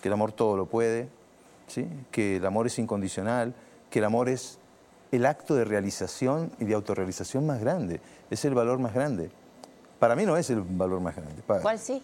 [0.00, 1.08] que el amor todo lo puede,
[1.66, 1.88] ¿sí?
[2.12, 3.52] que el amor es incondicional,
[3.90, 4.60] que el amor es
[5.14, 8.00] el acto de realización y de autorrealización más grande,
[8.30, 9.30] es el valor más grande.
[9.98, 11.42] Para mí no es el valor más grande.
[11.46, 12.02] Pa- ¿Cuál sí?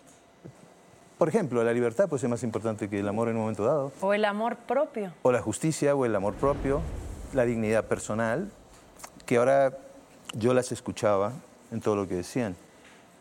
[1.18, 3.92] Por ejemplo, la libertad puede ser más importante que el amor en un momento dado,
[4.00, 5.12] O el amor propio.
[5.22, 6.80] o la justicia, o el amor propio,
[7.34, 8.50] la dignidad personal,
[9.26, 9.76] que ahora
[10.32, 11.32] yo las escuchaba
[11.70, 12.56] en todo lo que decían.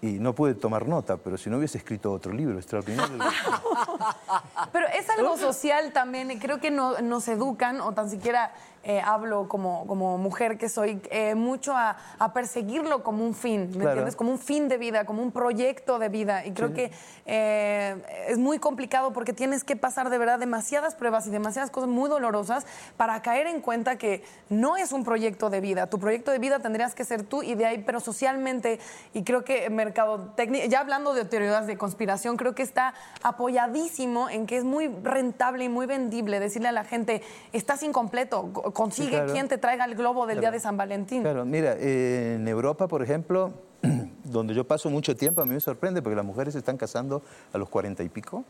[0.02, 3.17] Y no pude tomar nota, pero si no hubiese escrito otro libro extraordinario.
[4.71, 9.48] Pero es algo social también, creo que no- nos educan, o tan siquiera eh, hablo
[9.50, 13.89] como, como mujer que soy, eh, mucho a, a perseguirlo como un fin, ¿me Claro.
[13.89, 14.15] entiendes?
[14.15, 16.46] Como un fin de vida, como un proyecto de vida.
[16.46, 16.74] Y creo Sí.
[16.76, 16.92] que
[17.26, 21.89] eh, es muy complicado porque tienes que pasar de verdad demasiadas pruebas y demasiadas cosas
[21.89, 22.65] muy dolorosas
[22.98, 25.88] para caer en cuenta que no es un proyecto de vida.
[25.88, 28.80] Tu proyecto de vida tendrías que ser tú y de ahí, pero socialmente,
[29.13, 34.46] y creo que mercadotecnia, ya hablando de teorías de conspiración, creo que está apoyadísimo en
[34.46, 37.22] que es muy rentable y muy vendible decirle a la gente,
[37.54, 39.34] estás incompleto, co- consigue claro.
[39.34, 41.22] quien te traiga el globo del día de San Valentín.
[41.22, 43.54] Claro, mira, eh, en Europa, por ejemplo,
[44.24, 47.22] donde yo paso mucho tiempo, a mí me sorprende porque las mujeres se están casando
[47.54, 48.44] a los cuarenta y pico.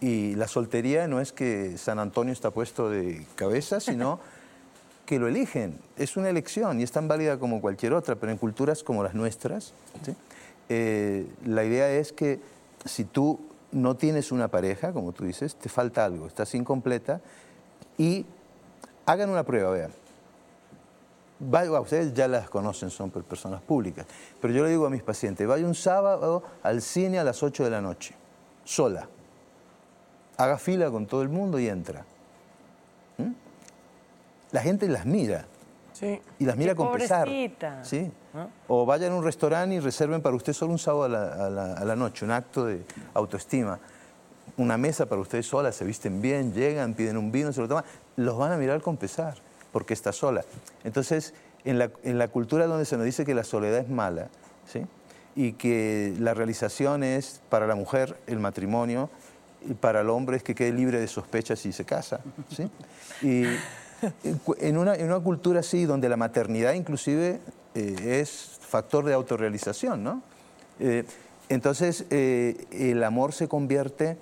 [0.00, 4.20] Y la soltería no es que San Antonio está puesto de cabeza, sino
[5.06, 5.78] que lo eligen.
[5.96, 9.14] Es una elección y es tan válida como cualquier otra, pero en culturas como las
[9.14, 9.72] nuestras,
[10.04, 10.14] ¿sí?
[10.68, 12.40] Eh, la idea es que
[12.84, 13.40] si tú
[13.72, 17.20] no tienes una pareja, como tú dices, te falta algo, estás incompleta
[17.96, 18.26] y
[19.08, 19.90] hagan una prueba, vean.
[21.40, 24.06] Vaya, bueno, ustedes ya las conocen, son per- personas públicas.
[24.40, 27.64] Pero yo le digo a mis pacientes, vaya un sábado al cine a las 8
[27.64, 28.14] de la noche,
[28.64, 29.08] sola.
[30.36, 32.04] Haga fila con todo el mundo y entra.
[33.18, 33.30] ¿Mm?
[34.52, 35.46] La gente las mira.
[36.38, 37.26] Y las mira Qué con pesar.
[37.84, 38.10] ¿sí?
[38.68, 41.50] O vayan a un restaurante y reserven para usted solo un sábado a la, a
[41.50, 43.78] la- a la noche, un acto de autoestima.
[44.58, 47.84] Una mesa para ustedes sola, se visten bien, llegan, piden un vino, se lo toman.
[48.16, 49.36] Los van a mirar con pesar,
[49.72, 50.44] porque está sola.
[50.84, 51.32] Entonces,
[51.64, 54.28] en la, en la cultura donde se nos dice que la soledad es mala,
[54.66, 54.84] ¿sí?
[55.36, 59.08] y que la realización es para la mujer el matrimonio,
[59.66, 62.20] y para el hombre es que quede libre de sospechas y se casa.
[62.54, 62.70] ¿sí?
[63.22, 63.44] Y
[64.60, 67.40] en una, en una cultura así, donde la maternidad inclusive
[67.74, 70.22] eh, es factor de autorrealización, ¿no?
[70.80, 71.04] Eh,
[71.48, 74.18] entonces, eh, el amor se convierte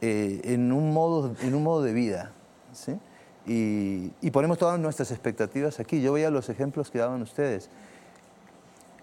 [0.00, 2.32] eh, en, un modo, en un modo de vida,
[2.72, 2.98] ¿sí?
[3.46, 6.00] Y, y ponemos todas nuestras expectativas aquí.
[6.02, 7.68] Yo veía los ejemplos que daban ustedes.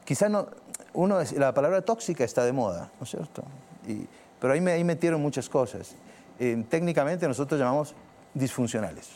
[0.06, 0.48] Quizá no,
[0.94, 3.44] uno, es- la palabra tóxica está de moda, ¿no es cierto?
[3.88, 4.06] Y-
[4.40, 5.96] pero ahí, me, ahí metieron muchas cosas.
[6.40, 7.96] Eh, técnicamente nosotros llamamos
[8.34, 9.08] disfuncionales.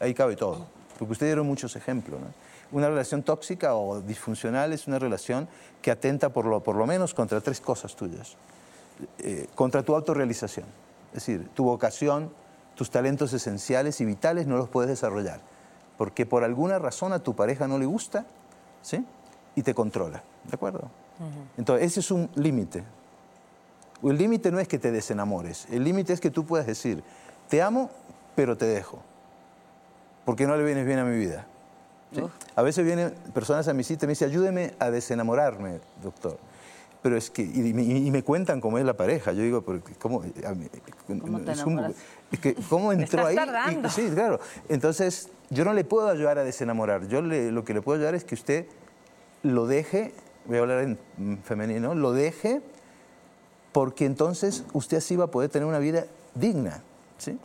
[0.00, 0.66] Ahí cabe todo.
[0.98, 2.20] Porque ustedes dieron muchos ejemplos.
[2.20, 2.26] ¿no?
[2.72, 5.48] Una relación tóxica o disfuncional es una relación
[5.80, 8.36] que atenta por lo, por lo menos contra tres cosas tuyas.
[9.20, 10.66] Eh, contra tu autorrealización.
[11.08, 12.32] Es decir, tu vocación,
[12.74, 15.40] tus talentos esenciales y vitales no los puedes desarrollar.
[15.96, 18.26] Porque por alguna razón a tu pareja no le gusta,
[18.82, 19.04] ¿sí?
[19.54, 20.22] Y te controla.
[20.44, 20.90] ¿De acuerdo?
[21.56, 22.84] Entonces, ese es un límite.
[24.02, 25.66] El límite no es que te desenamores.
[25.70, 27.02] El límite es que tú puedas decir,
[27.48, 27.90] te amo,
[28.36, 29.00] pero te dejo.
[30.24, 31.46] Porque no le vienes bien a mi vida.
[32.12, 32.22] ¿sí?
[32.54, 36.38] A veces vienen personas a mi cita y me dicen, ayúdeme a desenamorarme, doctor.
[37.02, 39.32] Pero es que, y, me- y me cuentan cómo es la pareja.
[39.32, 40.32] Yo digo, "Pero, ¿cómo, mí-
[41.20, 41.76] ¿Cómo te un-
[42.32, 43.34] es que, ¿Cómo entró ahí?
[43.86, 44.40] Y- sí, claro.
[44.68, 47.06] Entonces, yo no le puedo ayudar a desenamorar.
[47.08, 48.66] Yo le- lo que le puedo ayudar es que usted
[49.44, 50.12] lo deje,
[50.46, 52.60] voy a hablar en femenino, lo deje
[53.72, 56.82] porque entonces usted así va a poder tener una vida digna.
[57.18, 57.38] ¿sí?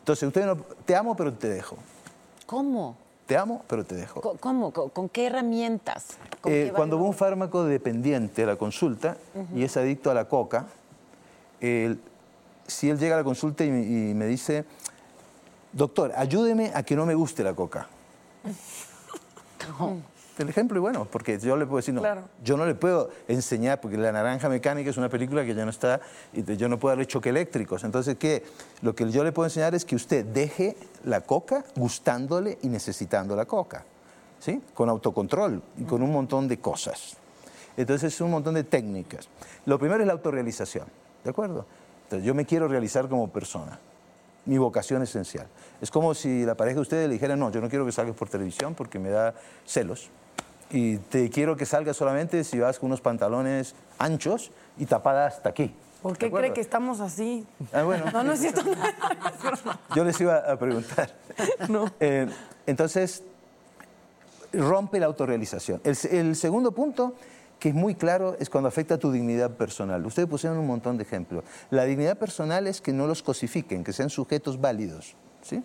[0.00, 1.76] Entonces, usted no, te amo, pero te dejo.
[2.46, 2.96] ¿Cómo?
[3.26, 4.20] Te amo, pero te dejo.
[4.20, 4.72] ¿Cómo?
[4.72, 6.16] ¿Con, qué herramientas?
[6.40, 9.16] ¿Con Eh, qué cuando va un fármaco dependiente a la consulta
[9.54, 10.66] y es adicto a la coca,
[11.60, 12.00] él-
[12.66, 14.64] si él llega a la consulta y, me- y me dice,
[15.72, 17.88] doctor, ayúdeme a que no me guste la coca.
[20.42, 22.24] El ejemplo es bueno, porque yo le puedo decir, no, Claro.
[22.42, 25.70] yo no le puedo enseñar, porque La Naranja Mecánica es una película que ya no
[25.70, 26.00] está,
[26.32, 27.84] y yo no puedo darle choque eléctricos.
[27.84, 28.42] Entonces, ¿qué?
[28.82, 33.36] Lo que yo le puedo enseñar es que usted deje la coca gustándole y necesitando
[33.36, 33.84] la coca,
[34.40, 34.60] ¿sí?
[34.74, 37.16] Con autocontrol y con un montón de cosas.
[37.76, 39.28] Entonces, es un montón de técnicas.
[39.64, 40.86] Lo primero es la autorrealización,
[41.22, 41.66] ¿de acuerdo?
[42.04, 43.78] Entonces, yo me quiero realizar como persona
[44.44, 45.46] mi vocación esencial.
[45.80, 48.16] Es como si la pareja de ustedes le dijera, no, yo no quiero que salgas
[48.16, 50.10] por televisión porque me da celos.
[50.72, 55.50] Y te quiero que salgas solamente si vas con unos pantalones anchos y tapada hasta
[55.50, 55.74] aquí.
[56.02, 57.46] ¿Por ¿De qué cree que estamos así?
[57.72, 58.06] Ah, bueno.
[58.10, 58.62] No, no es cierto.
[59.94, 61.14] Yo les iba a preguntar.
[62.00, 62.26] Eh,
[62.66, 63.22] entonces,
[64.52, 65.80] rompe la autorrealización.
[65.84, 67.14] El, el segundo punto,
[67.60, 70.04] que es muy claro, es cuando afecta a tu dignidad personal.
[70.06, 71.44] Ustedes pusieron un montón de ejemplos.
[71.70, 75.14] La dignidad personal es que no los cosifiquen, que sean sujetos válidos.
[75.42, 75.62] ¿sí?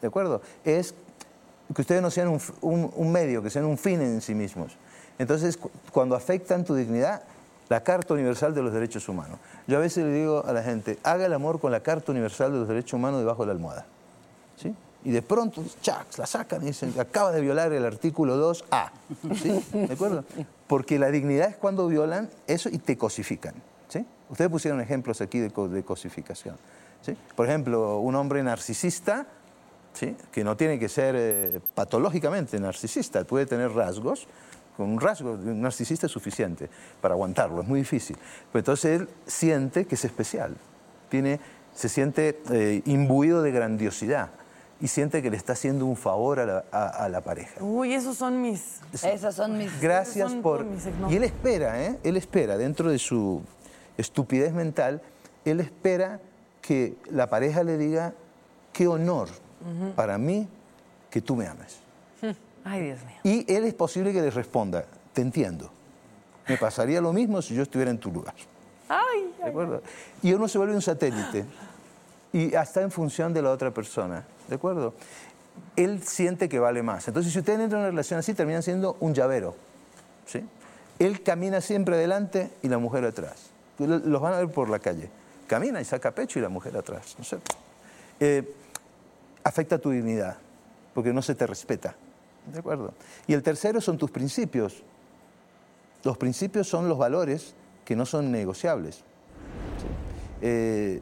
[0.00, 0.42] ¿De acuerdo?
[0.64, 0.94] Es
[1.74, 2.28] que ustedes no sean
[2.62, 4.76] un, medio, que sean un fin en sí mismos.
[5.18, 7.22] Entonces, cu- cuando afectan tu dignidad,
[7.68, 9.38] la Carta Universal de los Derechos Humanos.
[9.68, 12.52] Yo a veces le digo a la gente, haga el amor con la Carta Universal
[12.52, 13.86] de los Derechos Humanos debajo de la almohada.
[14.56, 14.74] ¿sí?
[15.04, 18.90] Y de pronto, chac, la sacan y dicen, acaba de violar el artículo 2A.
[19.40, 19.64] ¿sí?
[19.72, 20.24] ¿De acuerdo?
[20.66, 23.54] Porque la dignidad es cuando violan eso y te cosifican.
[23.88, 24.04] ¿sí?
[24.28, 26.56] Ustedes pusieron ejemplos aquí de, de cosificación.
[27.02, 27.16] ¿sí?
[27.36, 29.26] Por ejemplo, un hombre narcisista,
[29.92, 30.16] ¿sí?
[30.32, 34.26] que no tiene que ser eh, patológicamente narcisista, puede tener rasgos,
[34.76, 38.16] con un rasgo de un narcisista es suficiente para aguantarlo, es muy difícil.
[38.52, 40.56] Pero entonces él siente que es especial,
[41.08, 41.38] tiene,
[41.74, 44.30] se siente eh, imbuido de grandiosidad
[44.80, 47.62] y siente que le está haciendo un favor a la, a- a la pareja.
[47.62, 48.80] Uy, esos son mis...
[48.94, 49.78] Esas son mis...
[49.80, 50.64] Gracias son por...
[50.64, 50.86] mis.
[51.10, 51.98] Y él espera, ¿eh?
[52.02, 53.42] Él espera, dentro de su
[53.98, 55.02] estupidez mental,
[55.44, 56.20] él espera
[56.62, 58.14] que la pareja le diga,
[58.72, 59.28] qué honor
[59.96, 60.48] para mí
[61.10, 61.78] que tú me ames.
[62.64, 63.16] Ay, Dios mío.
[63.24, 65.70] Y él es posible que le responda, te entiendo.
[66.46, 68.34] Me pasaría lo mismo si yo estuviera en tu lugar.
[68.88, 69.82] Ay, ¿De acuerdo?
[70.22, 71.44] Y uno se vuelve un satélite
[72.32, 74.24] y está en función de la otra persona.
[74.48, 74.94] ¿De acuerdo?
[75.76, 77.06] Él siente que vale más.
[77.08, 79.54] Entonces, si ustedes entran en una relación así, terminan siendo un llavero.
[80.26, 80.44] ¿sí?
[80.98, 83.50] Él camina siempre adelante y la mujer atrás.
[83.78, 85.08] Lo- Los van a ver por la calle.
[85.46, 87.14] Camina y saca pecho y la mujer atrás.
[87.18, 87.38] No sé.
[88.18, 88.54] Eh,
[89.44, 90.36] afecta tu dignidad,
[90.94, 91.94] porque no se te respeta.
[92.52, 92.94] ¿De acuerdo?
[93.26, 94.82] Y el tercero son tus principios.
[96.02, 99.02] Los principios son los valores que no son negociables.
[100.40, 101.00] Eh,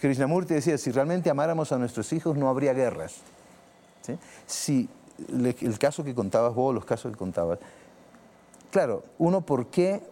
[0.00, 3.16] Krishnamurti decía, si realmente amáramos a nuestros hijos no habría guerras.
[4.02, 4.18] ¿sí?
[4.46, 4.88] Si
[5.28, 7.58] el caso que contabas vos, los casos que contabas,
[8.70, 10.02] claro, uno por qué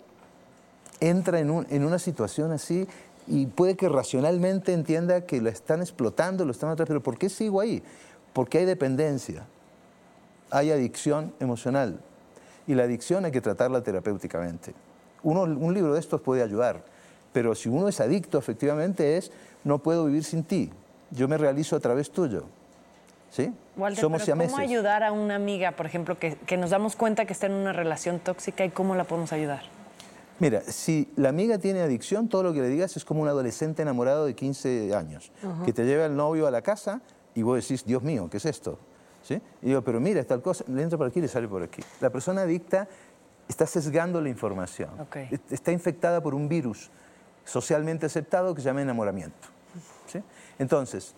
[1.00, 1.50] entra en
[1.84, 2.86] una situación así
[3.30, 7.28] y puede que racionalmente entienda que lo están explotando, lo están atrás, pero ¿por qué
[7.28, 7.80] sigo ahí?
[8.32, 9.46] Porque hay dependencia,
[10.50, 12.00] hay adicción emocional
[12.66, 14.74] y la adicción hay que tratarla terapéuticamente.
[15.22, 16.82] Uno, un libro de estos puede ayudar,
[17.32, 19.30] pero si uno es adicto, efectivamente es,
[19.62, 20.70] no puedo vivir sin ti,
[21.12, 22.44] yo me realizo a través tuyo.
[23.30, 23.52] ¿Sí?
[23.76, 27.26] Walter, Somos pero ¿cómo ayudar a una amiga, por ejemplo, que, que nos damos cuenta
[27.26, 29.62] que está en una relación tóxica y cómo la podemos ayudar?
[30.40, 33.82] Mira, si la amiga tiene adicción, todo lo que le digas es como un adolescente
[33.82, 35.30] enamorado de 15 años,
[35.64, 37.00] que te lleva el novio a la casa
[37.34, 38.78] y vos decís, Dios mío, ¿qué es esto?
[39.22, 39.40] ¿Sí?
[39.62, 41.82] Y digo, pero mira, tal cosa, le entra por aquí y le sale por aquí.
[42.00, 42.88] La persona adicta
[43.48, 44.98] está sesgando la información.
[44.98, 45.16] Ok.
[45.30, 46.90] Est- Está infectada por un virus
[47.44, 49.48] socialmente aceptado que se llama enamoramiento.
[50.06, 50.22] ¿sí?
[50.58, 51.14] Entonces,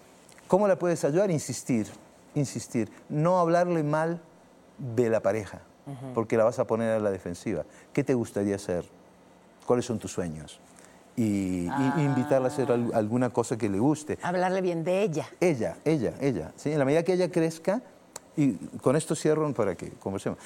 [0.49, 1.31] ¿cómo la puedes ayudar?
[1.31, 1.87] Insistir,
[2.35, 2.91] insistir.
[3.09, 4.21] No hablarle mal
[4.79, 5.61] de la pareja,
[6.15, 7.65] porque la vas a poner a la defensiva.
[7.93, 8.85] ¿Qué te gustaría hacer?
[9.73, 10.61] ¿Cuáles son tus sueños?
[11.17, 14.19] Y, y invitarla a hacer al- alguna cosa que le guste.
[14.23, 15.27] Hablarle bien de ella.
[15.41, 16.53] Ella, ella, ella.
[16.57, 16.71] ¿sí?
[16.73, 17.81] En la medida que ella crezca,
[18.37, 20.39] y con esto cierro para que conversemos.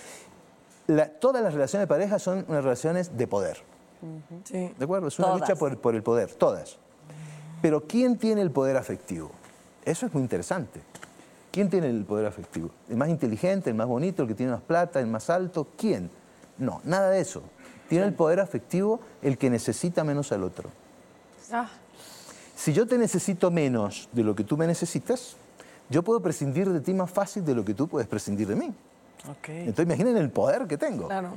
[0.87, 3.65] La- todas las relaciones de pareja son unas relaciones de poder.
[4.45, 4.73] Sí.
[4.79, 5.09] ¿De acuerdo?
[5.09, 5.41] Es una Todas.
[5.41, 6.77] lucha por, por el poder, todas.
[7.61, 9.33] Pero ¿quién tiene el poder afectivo?
[9.85, 10.81] Eso es muy interesante.
[11.51, 12.71] ¿Quién tiene el poder afectivo?
[12.89, 15.67] ¿El más inteligente, el más bonito, el que tiene más plata, el más alto?
[15.77, 16.13] ¿Quién?
[16.59, 17.43] No, nada de eso.
[17.89, 20.71] Tiene el poder afectivo el que necesita menos al otro.
[21.53, 21.69] Ah,
[22.57, 25.37] Si yo te necesito menos de lo que tú me necesitas,
[25.91, 28.75] yo puedo prescindir de ti más fácil de lo que tú puedes prescindir de mí.
[29.61, 31.07] Entonces imaginen el poder que tengo.
[31.07, 31.31] claro.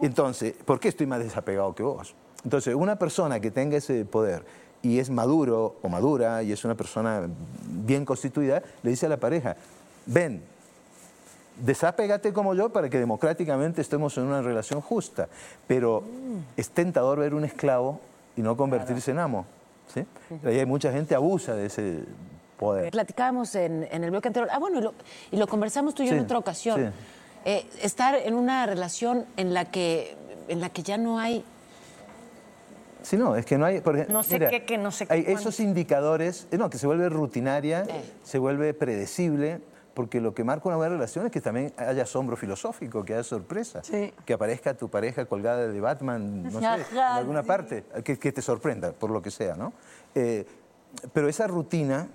[0.00, 2.14] Entonces, ¿por qué estoy más desapegado que vos?
[2.44, 4.44] Entonces, una persona que tenga ese poder
[4.82, 7.22] y es maduro o madura y es una persona
[7.66, 9.56] bien constituida, le dice a la pareja,
[10.04, 10.42] ven,
[11.60, 15.28] desapégate como yo para que democráticamente estemos en una relación justa.
[15.66, 16.02] Pero
[16.56, 18.00] es tentador ver un esclavo
[18.36, 19.46] y no convertirse en amo.
[19.92, 20.04] ¿sí?
[20.44, 22.00] Ahí hay mucha gente abusa de ese
[22.58, 22.90] poder.
[22.90, 24.48] Platicábamos en, en el bloque anterior.
[24.52, 24.94] Ah, bueno, y lo,
[25.30, 26.80] y lo conversamos tú y yo Sí, en otra ocasión.
[26.80, 26.98] sí.
[27.48, 30.16] Eh, estar en una relación en la que,
[30.48, 31.44] en la que ya no hay.
[33.02, 33.80] Sí, no, es que no hay.
[33.80, 35.40] Por ejemplo, No sé mira, qué, que no sé qué, Hay cuándo.
[35.42, 38.02] esos indicadores, eh, no, que se vuelve rutinaria, Eh.
[38.24, 39.60] se vuelve predecible,
[39.96, 43.24] porque lo que marca una buena relación es que también haya asombro filosófico, que haya
[43.24, 43.82] sorpresa.
[43.82, 44.12] Sí.
[44.26, 48.42] Que aparezca tu pareja colgada de Batman, no sé, en alguna parte, que, que te
[48.42, 49.72] sorprenda, por lo que sea, ¿no?
[50.14, 50.46] Eh,
[51.14, 52.08] pero esa rutina,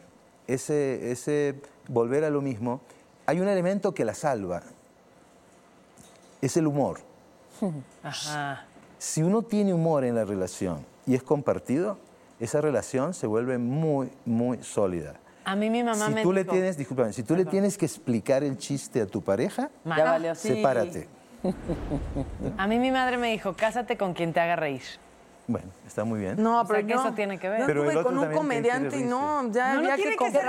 [0.45, 1.55] ese, ese
[1.87, 2.81] volver a lo mismo,
[3.25, 4.61] hay un elemento que la salva,
[6.39, 6.99] es el humor.
[8.03, 8.67] Ajá.
[8.99, 11.97] Si uno tiene humor en la relación y es compartido,
[12.39, 15.15] esa relación se vuelve muy, muy sólida.
[15.43, 17.77] A mí mi mamá si me tú le dijo- tienes, discúlpame, si tú le tienes
[17.77, 20.49] que explicar el chiste a tu pareja, Ya valió, sí.
[20.49, 21.07] sepárate.
[22.57, 24.83] A mí mi madre me dijo, cásate con quien te haga reír.
[25.47, 26.41] Bueno, está muy bien.
[26.41, 27.61] No, O sea, pero que yo, eso tiene que ver.
[27.61, 30.31] yo Pero estuve con un comediante y no, ya No, no había tiene que que
[30.31, 30.45] ser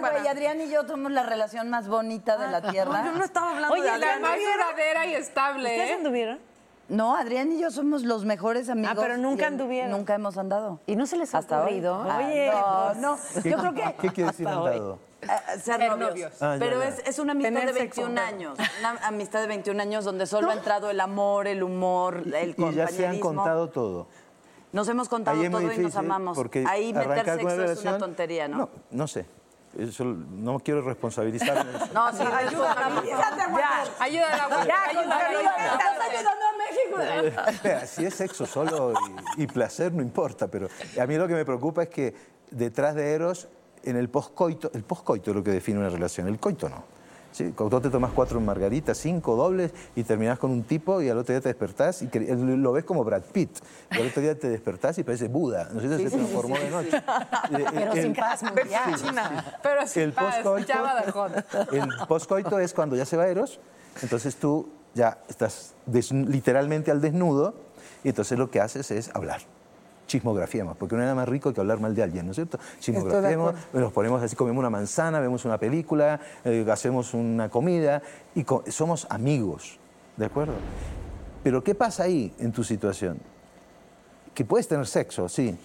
[0.00, 3.02] güey, Adrián y yo somos la relación más bonita de la tierra.
[3.02, 4.22] No, yo no estaba hablando Oye, de la Adrián.
[4.22, 5.94] más duradera y estable, ¿Ustedes ¿eh?
[5.94, 6.38] anduvieron?
[6.90, 8.90] No, Adrián y yo somos los mejores amigos.
[8.96, 9.92] Ah, pero nunca y anduvieron.
[9.92, 10.80] Nunca hemos andado.
[10.86, 11.94] ¿Y no se les ha ocurrido?
[12.08, 13.18] Ah, Oye, no, no.
[13.42, 14.98] ¿Qué, Yo creo que ¿qué quiere decir andado?
[15.22, 15.26] Eh,
[15.60, 16.10] ser, Ser novios.
[16.10, 16.42] novios.
[16.42, 16.88] Ah, ya, Pero ya.
[16.88, 18.02] Es, es una amistad Tener de sexo.
[18.02, 18.58] 21 años.
[18.80, 22.54] Una amistad de 21 años donde solo ha entrado el amor, el humor, el Y
[22.54, 22.72] compañerismo.
[22.72, 24.08] ya se han contado todo.
[24.72, 26.36] Nos hemos contado todo y nos amamos.
[26.36, 28.56] porque Ahí meter sexo es una tontería, ¿no?
[28.58, 29.26] No, no sé.
[29.78, 31.70] Eso no quiero responsabilizarme.
[31.94, 34.66] No, sí, responsabilizate, Ya, ayúdala, güey.
[34.66, 37.50] Ya, estás ayudando a México.
[37.50, 38.94] Espera, si es sexo solo
[39.36, 40.68] y, y placer, no importa, pero
[41.00, 42.14] a mí lo que me preocupa es que
[42.50, 43.48] detrás de Eros,
[43.84, 46.99] en el poscoito, el poscoito es lo que define una relación, el coito no.
[47.32, 47.52] ¿Sí?
[47.56, 51.18] Cuando tú te tomas cuatro margaritas, cinco dobles y terminas con un tipo y al
[51.18, 53.50] otro día te despertás y lo ves como Brad Pitt.
[53.92, 55.68] Y al otro día te despertás y parece Buda.
[55.72, 55.98] ¿No cierto?
[55.98, 57.02] Se transformó de noche.
[57.72, 59.44] Pero El- sin paz mundial.
[59.62, 61.30] Pero sí, el pa, poscoito, escuchaba de Jod.
[61.72, 63.60] el poscoito es cuando ya se va Eros,
[64.02, 67.54] entonces tú ya estás literalmente al desnudo
[68.02, 69.40] y entonces lo que haces es hablar.
[70.10, 72.58] Chismografiemos, porque no hay nada más rico que hablar mal de alguien, ¿no es cierto?
[72.80, 78.02] Chismografiemos, nos ponemos así, comemos una manzana, vemos una película, eh, hacemos una comida
[78.34, 79.78] y co- somos amigos,
[80.16, 80.54] ¿de acuerdo?
[81.44, 83.18] Pero ¿qué pasa ahí en tu situación?
[84.34, 85.56] que puedes tener sexo, sí,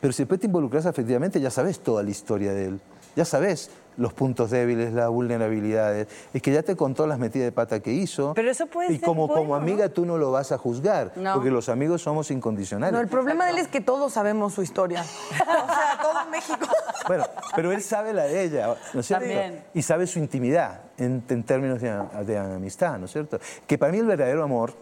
[0.00, 2.80] pero si después te involucras afectivamente ya sabes toda la historia de él,
[3.16, 3.70] ya sabes
[4.00, 7.92] los puntos débiles, las vulnerabilidades, es que ya te contó las metidas de pata que
[7.92, 8.32] hizo.
[8.34, 11.12] Pero eso puede y ser como, como bueno, amiga tú no lo vas a juzgar,
[11.16, 11.34] No.
[11.34, 12.94] porque los amigos somos incondicionales.
[12.94, 15.04] No, el problema de él es que todos sabemos su historia.
[15.60, 16.66] O sea, todo México.
[17.06, 17.24] Bueno,
[17.54, 19.26] pero él sabe la de ella, ¿no es cierto?
[19.26, 19.64] También.
[19.74, 21.92] Y sabe su intimidad en, en términos de,
[22.24, 23.38] de amistad, ¿no es cierto?
[23.66, 24.72] Que para mí el verdadero amor,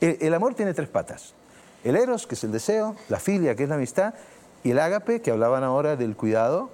[0.00, 1.34] el, el amor tiene tres patas.
[1.84, 4.14] El eros, que es el deseo, la filia, que es la amistad,
[4.62, 6.70] y el ágape, que hablaban ahora del cuidado,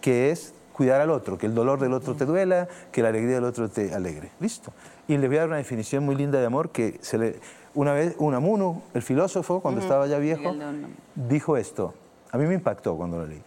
[0.00, 3.36] que es cuidar al otro, que el dolor del otro te duela, que la alegría
[3.36, 4.32] del otro te alegre.
[4.40, 4.72] Listo.
[5.06, 7.40] Y les voy a dar una definición muy linda de amor que se le,
[7.74, 11.94] una vez Unamuno, el filósofo, cuando estaba ya viejo, de dijo esto.
[12.32, 13.40] A mí me impactó cuando lo leí.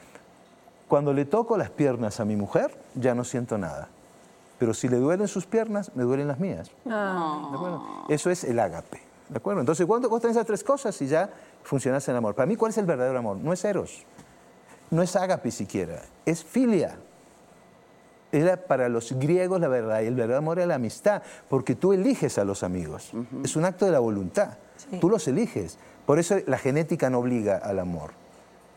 [0.87, 3.89] Cuando le toco las piernas a mi mujer, ya no siento nada.
[4.57, 6.71] Pero si le duelen sus piernas, me duelen las mías.
[6.85, 7.83] ¿De acuerdo?
[8.07, 9.01] Eso es el ágape.
[9.27, 9.59] ¿De acuerdo?
[9.59, 11.29] Entonces, vos tenés esas tres cosas y ya
[11.63, 12.35] funcionas en el amor.
[12.35, 13.35] Para mí, ¿cuál es el verdadero amor?
[13.37, 14.05] No es eros.
[14.89, 16.01] No es ágape siquiera.
[16.25, 16.97] Es filia.
[18.37, 21.93] Era para los griegos la verdad, y el verdadero amor era la amistad, porque tú
[21.93, 23.11] eliges a los amigos.
[23.43, 24.57] Es un acto de la voluntad.
[24.99, 25.77] Tú los eliges.
[26.05, 28.11] Por eso la genética no obliga al amor.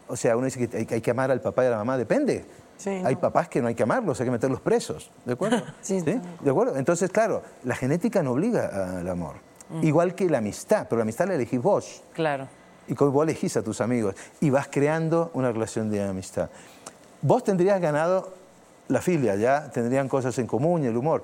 [0.08, 1.96] O sea, uno dice que hay, hay que amar al papá y a la mamá,
[1.96, 2.44] depende.
[2.76, 3.20] Sí, hay no.
[3.20, 5.62] papás que no hay que amarlos, hay que meterlos presos, ¿de acuerdo?
[5.82, 6.76] Sí, ¿De acuerdo?
[6.76, 9.34] Entonces, claro, la genética no obliga al amor.
[9.82, 12.02] Igual que la amistad, pero la amistad la elegís vos.
[12.12, 12.48] Claro.
[12.88, 16.50] Y vos elegís a tus amigos y vas creando una relación de amistad.
[17.22, 18.32] Vos tendrías ganado
[18.90, 21.22] la filia, ya tendrían cosas en común y el humor.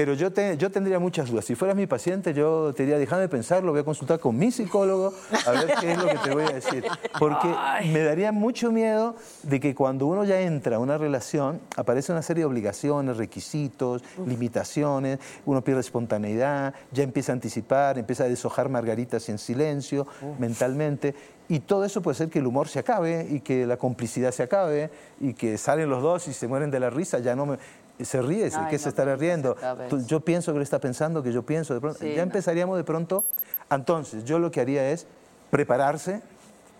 [0.00, 1.44] Pero yo, te- yo tendría muchas dudas.
[1.44, 5.12] Si fueras mi paciente, yo te diría, déjame pensarlo, voy a consultar con mi psicólogo
[5.46, 6.84] a ver qué es lo que te voy a decir.
[7.18, 7.54] Porque
[7.92, 12.22] me daría mucho miedo de que cuando uno ya entra a una relación, aparece una
[12.22, 18.70] serie de obligaciones, requisitos, limitaciones, uno pierde espontaneidad, ya empieza a anticipar, empieza a deshojar
[18.70, 20.06] margaritas en silencio,
[20.38, 21.14] mentalmente.
[21.50, 24.44] Y todo eso puede ser que el humor se acabe y que la complicidad se
[24.44, 24.88] acabe
[25.20, 27.58] y que salen los dos y se mueren de la risa, ya no me...
[28.04, 29.56] Se ríe, ¿de Ay, qué no, se estará que riendo?
[29.88, 31.98] Tú- yo pienso que él está pensando que yo pienso de pronto.
[32.00, 32.22] Sí, ya no.
[32.22, 33.24] empezaríamos de pronto.
[33.70, 35.06] Entonces, yo lo que haría es
[35.50, 36.20] prepararse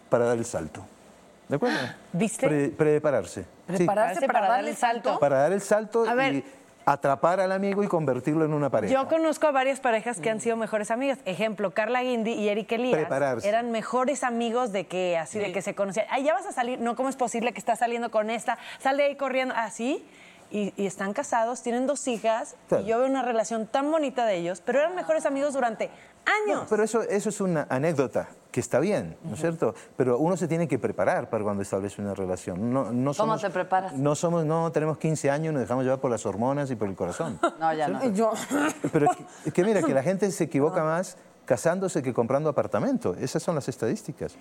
[0.09, 0.83] para dar el salto.
[1.49, 1.79] ¿De acuerdo?
[2.12, 2.47] ¿Viste?
[2.49, 3.43] Pre- prepararse.
[3.68, 3.77] Sí.
[3.79, 5.18] Prepararse para, darle el salto.
[5.18, 6.35] Para dar el salto A ver.
[6.37, 6.45] y
[6.87, 8.93] atrapar al amigo y convertirlo en una pareja.
[8.93, 11.18] Yo conozco a varias parejas que han sido mejores amigas.
[11.25, 12.99] Ejemplo, Carla Guindy y Eric Elías.
[12.99, 13.49] Prepararse.
[13.49, 16.07] Eran mejores amigos de que así, de que se conocían.
[16.11, 16.81] Ay, ya vas a salir.
[16.81, 18.59] No, ¿cómo es posible que estás saliendo con esta?
[18.81, 19.55] Sal de ahí corriendo.
[19.57, 20.05] Así.
[20.51, 22.57] Y, y están casados, tienen dos hijas.
[22.68, 22.84] Claro.
[22.84, 25.90] Y yo veo una relación tan bonita de ellos, pero eran mejores amigos durante
[26.44, 26.62] años.
[26.62, 29.76] No, pero eso, eso es una anécdota que está bien, ¿no es cierto?
[29.96, 32.72] Pero uno se tiene que preparar para cuando establece una relación.
[32.72, 33.92] No, no ¿Cómo somos- te preparas?
[33.92, 36.96] No somos, no tenemos 15 años, nos dejamos llevar por las hormonas y por el
[36.96, 37.38] corazón.
[37.61, 38.05] No, ya no.
[38.12, 38.32] Yo.
[38.92, 42.48] Pero es que, es que mira, que la gente se equivoca más casándose que comprando
[42.51, 43.14] apartamento.
[43.14, 44.34] Esas son las estadísticas.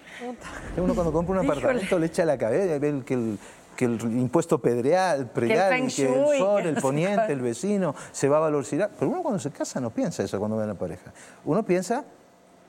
[0.78, 3.40] Uno cuando compra un apartamento le echa la cabeza, ve el- que el,
[3.80, 5.90] que el impuesto pedreal, predial, que el
[6.38, 8.92] sol, que el no sé poniente, el vecino, se va a valorizar.
[9.00, 11.14] Pero uno cuando se casa no piensa eso cuando ve a la pareja.
[11.46, 12.04] Uno piensa,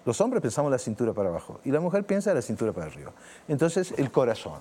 [0.04, 3.10] los hombres pensamos la cintura para abajo y la mujer piensa la cintura para arriba.
[3.48, 4.60] Entonces, el corazón.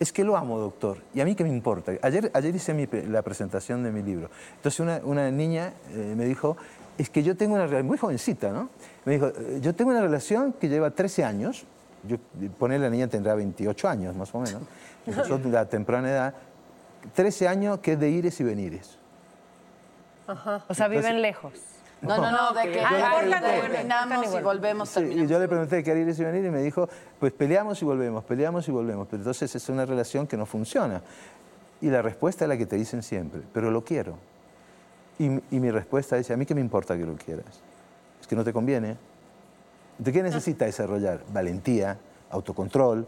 [0.00, 0.98] Es que lo amo, doctor.
[1.14, 1.92] ¿Y a mí qué me importa?
[2.02, 4.28] Ayer, ayer hice mi la presentación de mi libro.
[4.56, 6.56] Entonces una, una niña eh, me dijo,
[6.98, 8.70] es que yo tengo una relación, muy jovencita, ¿no?
[9.04, 11.64] Me dijo, "Eh, yo tengo una relación que lleva 13 años,
[12.06, 12.16] yo,
[12.58, 14.62] poner la niña tendrá 28 años más o menos,
[15.06, 16.34] empezó de la temprana edad,
[17.14, 18.98] 13 años que es de ires y venires.
[20.68, 21.52] O sea, viven lejos.
[22.02, 25.92] No, no, no, de que Ah, terminamos y volvemos, Sí, y yo le pregunté qué
[25.92, 26.88] haría ires y venir y me dijo,
[27.18, 29.06] pues peleamos y volvemos, peleamos y volvemos.
[29.08, 31.00] Pero entonces es una relación que no funciona.
[31.80, 34.16] Y la respuesta es la que te dicen siempre, pero lo quiero.
[35.18, 37.60] Y, y mi respuesta es, a mí qué me importa que lo quieras.
[38.20, 38.96] Es que no te conviene.
[39.98, 41.20] ¿De qué necesitas desarrollar?
[41.32, 41.96] Valentía,
[42.30, 43.06] autocontrol,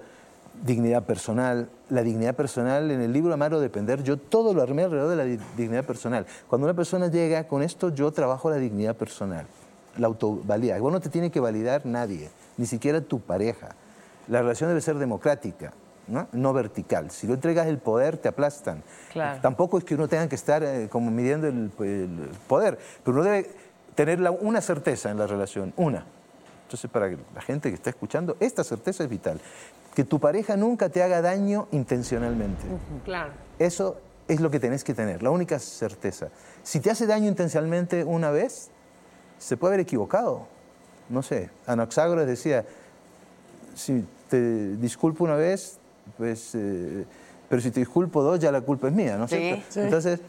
[0.65, 1.69] dignidad personal.
[1.91, 5.17] La dignidad personal, en el libro Amar o Depender, yo todo lo armé alrededor de
[5.17, 6.27] la di- dignidad personal.
[6.49, 9.47] Cuando una persona llega con esto, yo trabajo la dignidad personal,
[9.97, 10.79] la autovalía.
[10.81, 13.69] Vos no te tiene que validar nadie, ni siquiera tu pareja.
[14.29, 15.73] La relación debe ser democrática,
[16.07, 16.27] ¿no?
[16.33, 17.11] no vertical.
[17.11, 18.83] Si no entregas el poder, te aplastan.
[19.13, 19.41] Claro.
[19.41, 23.25] Tampoco es que uno tenga que estar eh, como midiendo el, el poder, pero uno
[23.25, 23.51] debe
[23.95, 26.05] tener la- una certeza en la relación, una.
[26.69, 29.41] Entonces, para la gente que está escuchando, esta certeza es vital.
[29.95, 32.63] Que tu pareja nunca te haga daño intencionalmente.
[33.07, 33.33] Claro.
[33.59, 33.97] Eso
[34.29, 36.29] es lo que tenés que tener, la única certeza.
[36.63, 38.69] Si te hace daño intencionalmente una vez,
[39.39, 40.47] se puede haber equivocado.
[41.09, 42.67] No sé, Anaxágoras decía,
[43.75, 45.79] si te disculpo una vez,
[46.19, 47.07] pues, eh,
[47.49, 49.37] pero si te disculpo dos, ya la culpa es mía, ¿no es Sí.
[49.39, 49.63] cierto?
[49.71, 49.81] Sí.
[49.81, 50.21] Entonces,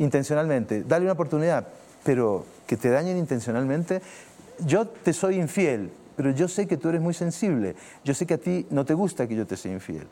[0.00, 1.68] intencionalmente, dale una oportunidad,
[2.02, 4.02] pero que te dañen intencionalmente,
[4.64, 8.34] yo te soy infiel, pero yo sé que tú eres muy sensible, yo sé que
[8.34, 10.06] a ti no te gusta que yo te sea infiel,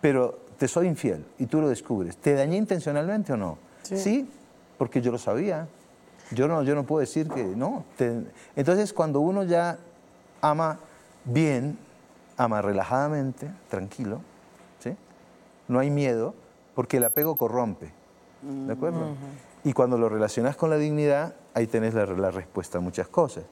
[0.00, 2.16] pero te soy infiel y tú lo descubres.
[2.16, 3.58] ¿Te dañé intencionalmente o no?
[3.98, 4.28] Sí,
[4.78, 5.66] porque yo lo sabía.
[6.32, 7.84] Yo no, yo no puedo decir que no.
[7.96, 8.22] Te-
[8.56, 9.78] Entonces, cuando uno ya
[10.40, 10.78] ama
[11.24, 11.76] bien,
[12.36, 14.20] ama relajadamente, tranquilo,
[14.78, 14.94] ¿sí?
[15.68, 16.34] no hay miedo,
[16.74, 17.92] porque el apego corrompe.
[18.42, 19.00] ¿De acuerdo?
[19.64, 23.44] Y cuando lo relacionas con la dignidad, ahí tenés la, la respuesta a muchas cosas.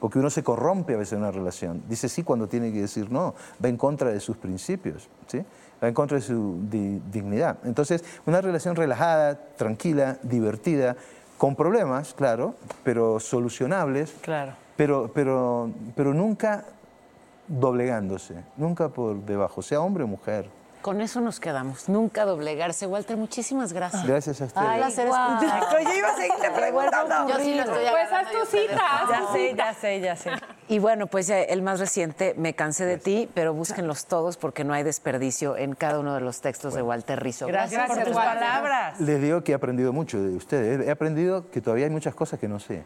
[0.00, 1.82] Porque uno se corrompe a veces en una relación.
[1.88, 3.34] Dice sí cuando tiene que decir no.
[3.64, 5.08] Va en contra de sus principios.
[5.26, 5.42] ¿sí?
[5.82, 7.58] Va en contra de su di- dignidad.
[7.64, 10.96] Entonces, una relación relajada, tranquila, divertida,
[11.38, 14.14] con problemas, claro, pero solucionables.
[14.20, 14.52] Claro.
[14.76, 16.64] Pero, pero, pero nunca
[17.48, 18.34] doblegándose.
[18.56, 20.48] Nunca por debajo, sea hombre o mujer.
[20.84, 21.88] Con eso nos quedamos.
[21.88, 22.86] Nunca doblegarse.
[22.86, 24.06] Walter, muchísimas gracias.
[24.06, 24.68] Gracias a ustedes.
[24.68, 25.82] Ay, placer escucharte.
[25.82, 27.26] Yo iba a seguirle preguntando.
[27.26, 29.06] Yo sí lo estoy Pues haz tu cita.
[29.08, 30.30] Ya sé, ya sé, ya sé.
[30.66, 34.64] Y bueno, pues ya el más reciente, Me cansé de ti, pero búsquenlos todos porque
[34.64, 37.46] no hay desperdicio en cada uno de los textos de Walter Rizzo.
[37.46, 38.34] Gracias, por tus Walter.
[38.40, 38.98] palabras.
[39.00, 40.86] Les digo que he aprendido mucho de ustedes.
[40.86, 42.82] He aprendido que todavía hay muchas cosas que no sé.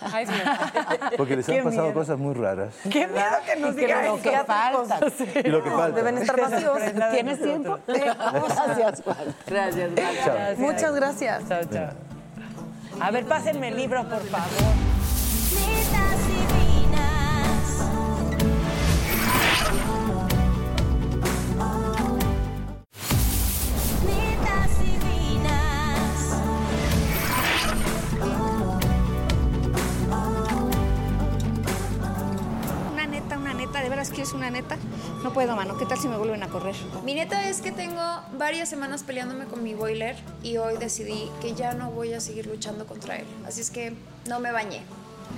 [0.00, 0.26] Ay.
[1.16, 1.94] Porque les Qué han pasado miedo.
[1.98, 2.74] cosas muy raras.
[2.90, 5.00] Qué miedo que nos Que diga lo que falta.
[5.44, 5.96] Y lo que falta.
[5.96, 6.78] Deben estar vacíos.
[7.12, 7.78] ¿Tienes tiempo?
[7.86, 9.34] Gracias, Walter.
[9.46, 10.58] Gracias, gracias.
[10.58, 11.48] Muchas gracias.
[11.48, 11.90] Chao, chao.
[13.00, 15.01] A ver, pásenme el libro, por favor.
[34.12, 34.76] Neta, ¿de veras quieres una neta?
[35.22, 35.76] No puedo, mano.
[35.78, 36.74] ¿Qué tal si me vuelven a correr?
[37.04, 38.00] Mi neta es que tengo
[38.38, 42.46] varias semanas peleándome con mi boiler y hoy decidí que ya no voy a seguir
[42.46, 43.26] luchando contra él.
[43.46, 43.94] Así es que
[44.28, 44.82] no me bañé.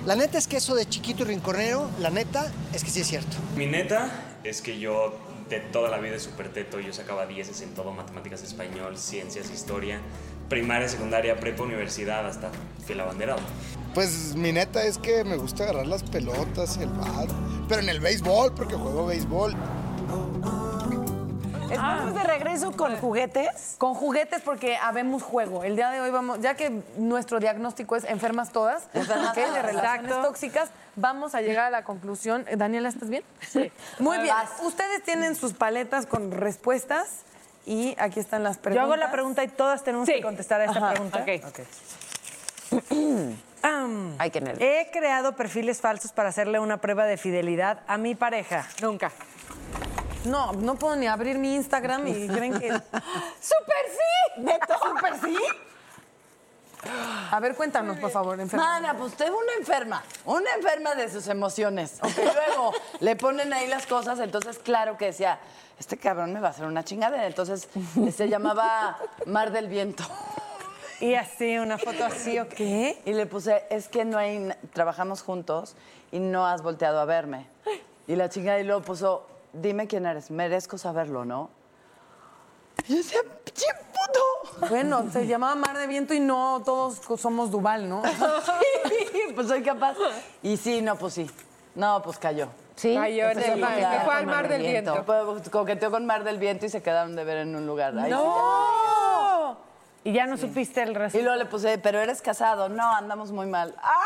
[0.05, 3.07] La neta es que eso de chiquito y rinconero, la neta es que sí es
[3.07, 3.37] cierto.
[3.55, 4.09] Mi neta
[4.43, 5.17] es que yo
[5.49, 9.49] de toda la vida es súper teto, yo sacaba 10 en todo, matemáticas, español, ciencias,
[9.51, 10.01] historia,
[10.49, 12.49] primaria, secundaria, prepa, universidad, hasta
[12.85, 13.39] fila banderado.
[13.93, 17.29] Pues mi neta es que me gusta agarrar las pelotas, el bat,
[17.67, 19.55] pero en el béisbol, porque juego béisbol.
[21.71, 23.75] Estamos de regreso con juguetes.
[23.77, 25.63] Con juguetes porque habemos juego.
[25.63, 29.35] El día de hoy vamos, ya que nuestro diagnóstico es enfermas todas, ¿ok?
[29.35, 30.21] de relaciones Exacto.
[30.21, 32.45] tóxicas, vamos a llegar a la conclusión.
[32.47, 33.23] Eh, Daniela, ¿estás bien?
[33.41, 33.71] Sí.
[33.99, 34.35] Muy bien.
[34.63, 37.23] Ustedes tienen sus paletas con respuestas
[37.65, 38.83] y aquí están las Yo preguntas.
[38.85, 41.25] hago la pregunta y todas tenemos que contestar a esta Ajá, pregunta.
[41.47, 41.61] ok.
[43.63, 44.61] Am, Ay, qué nervios.
[44.61, 48.67] He creado perfiles falsos para hacerle una prueba de fidelidad a mi pareja.
[48.81, 49.11] Nunca.
[50.25, 52.67] No, no puedo ni abrir mi Instagram y creen que...
[52.69, 54.41] ¡Súper sí!
[54.41, 54.77] ¿Neta?
[54.77, 55.37] ¿Súper sí?
[57.31, 58.63] A ver, cuéntanos, por favor, enferma.
[58.63, 61.99] Mana, pues usted es una enferma, una enferma de sus emociones.
[62.03, 65.39] Y luego le ponen ahí las cosas, entonces claro que decía,
[65.79, 67.27] este cabrón me va a hacer una chingadera.
[67.27, 67.67] Entonces
[68.15, 70.03] se llamaba Mar del Viento.
[71.01, 73.01] Y así, una foto así, ¿o qué?
[73.05, 75.75] Y le puse, es que no hay, trabajamos juntos
[76.11, 77.47] y no has volteado a verme.
[78.07, 81.49] Y la chingada y luego puso, dime quién eres, merezco saberlo, ¿no?
[82.87, 84.67] Y yo decía, pinche puto.
[84.69, 88.01] Bueno, se llamaba Mar de Viento y no todos somos Duval, ¿no?
[89.35, 89.97] pues soy capaz.
[90.43, 91.29] Y sí, no, pues sí.
[91.75, 92.47] No, pues cayó.
[92.75, 92.95] Sí.
[92.95, 95.05] Cayó en Empezó el a mar, coquetear se fue al con Mar del Viento.
[95.05, 97.97] Pues, Coqueteó con Mar del Viento y se quedaron de ver en un lugar.
[97.97, 99.57] Ahí sí ¡No!
[100.03, 101.17] Y ya no supiste el ya.
[101.17, 102.69] Y luego le puse, pero eres casado.
[102.69, 103.73] No, andamos muy mal.
[103.81, 103.99] ¡Ah!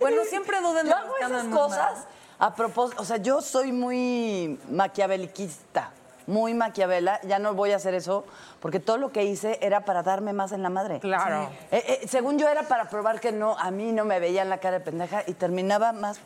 [0.00, 2.06] Bueno, siempre duden de Yo hago esas cosas mal.
[2.38, 3.02] a propósito.
[3.02, 5.90] O sea, yo soy muy maquiaveliquista.
[6.26, 7.20] Muy maquiavela.
[7.22, 8.24] Ya no voy a hacer eso
[8.60, 11.00] porque todo lo que hice era para darme más en la madre.
[11.00, 11.50] Claro.
[11.70, 14.58] Eh, eh, según yo era para probar que no, a mí no me veían la
[14.58, 16.18] cara de pendeja y terminaba más.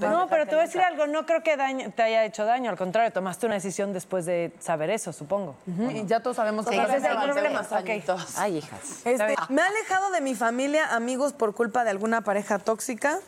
[0.00, 2.70] No, pero te voy a decir algo, no creo que daño- te haya hecho daño,
[2.70, 5.54] al contrario, tomaste una decisión después de saber eso, supongo.
[5.92, 7.60] Y ya todos sabemos que ese es el problema.
[7.60, 7.78] unos Ok.
[7.88, 8.38] añitos.
[8.38, 8.80] Ay, hijas.
[9.04, 13.18] Este, me ha alejado de mi familia, amigos, por culpa de alguna pareja tóxica.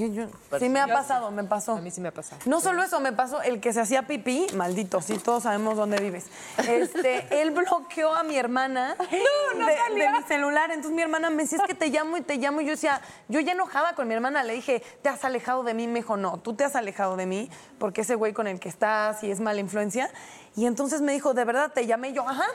[0.00, 0.26] Sí, yo-
[0.58, 1.72] sí me ha pasado, me pasó.
[1.76, 2.40] A mí sí me ha pasado.
[2.46, 5.98] No solo eso, me pasó el que se hacía pipí, maldito, sí, todos sabemos dónde
[5.98, 6.26] vives.
[6.66, 10.70] Este, él bloqueó a mi hermana de, de mi celular.
[10.70, 12.60] Entonces mi hermana me decía, es que te llamo y te llamo.
[12.60, 15.74] Y yo decía, yo ya enojada con mi hermana, le dije, ¿te has alejado de
[15.74, 15.86] mí?
[15.86, 18.68] Me dijo, no, tú te has alejado de mí porque ese güey con el que
[18.68, 20.10] estás y es mala influencia.
[20.56, 22.08] Y entonces me dijo, ¿de verdad te llamé?
[22.10, 22.46] Y yo, ajá.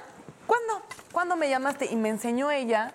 [0.48, 0.82] ¿Cuándo?
[1.12, 1.86] ¿Cuándo me llamaste?
[1.86, 2.93] Y me enseñó ella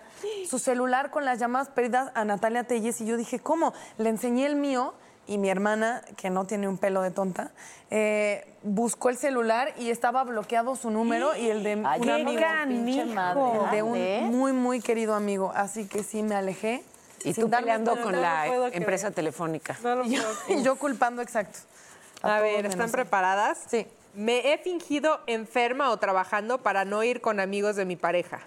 [0.49, 2.99] su celular con las llamadas perdidas a Natalia Telles.
[3.01, 3.73] Y yo dije, ¿cómo?
[3.97, 4.93] Le enseñé el mío
[5.27, 7.51] y mi hermana, que no tiene un pelo de tonta,
[7.89, 12.11] eh, buscó el celular y estaba bloqueado su número y el de Ay, un qué
[12.45, 12.85] amigo.
[12.85, 13.41] pinche madre.
[13.65, 15.51] El de un muy, muy querido amigo.
[15.55, 16.83] Así que sí me alejé.
[17.23, 18.75] Y tú peleando con no la creer.
[18.75, 19.77] empresa telefónica.
[19.83, 21.59] No lo Y yo, puedo y yo culpando, exacto.
[22.23, 23.59] A ver, ¿están preparadas?
[23.67, 23.85] Sí.
[24.15, 28.41] Me he fingido enferma o trabajando para no ir con amigos de mi pareja.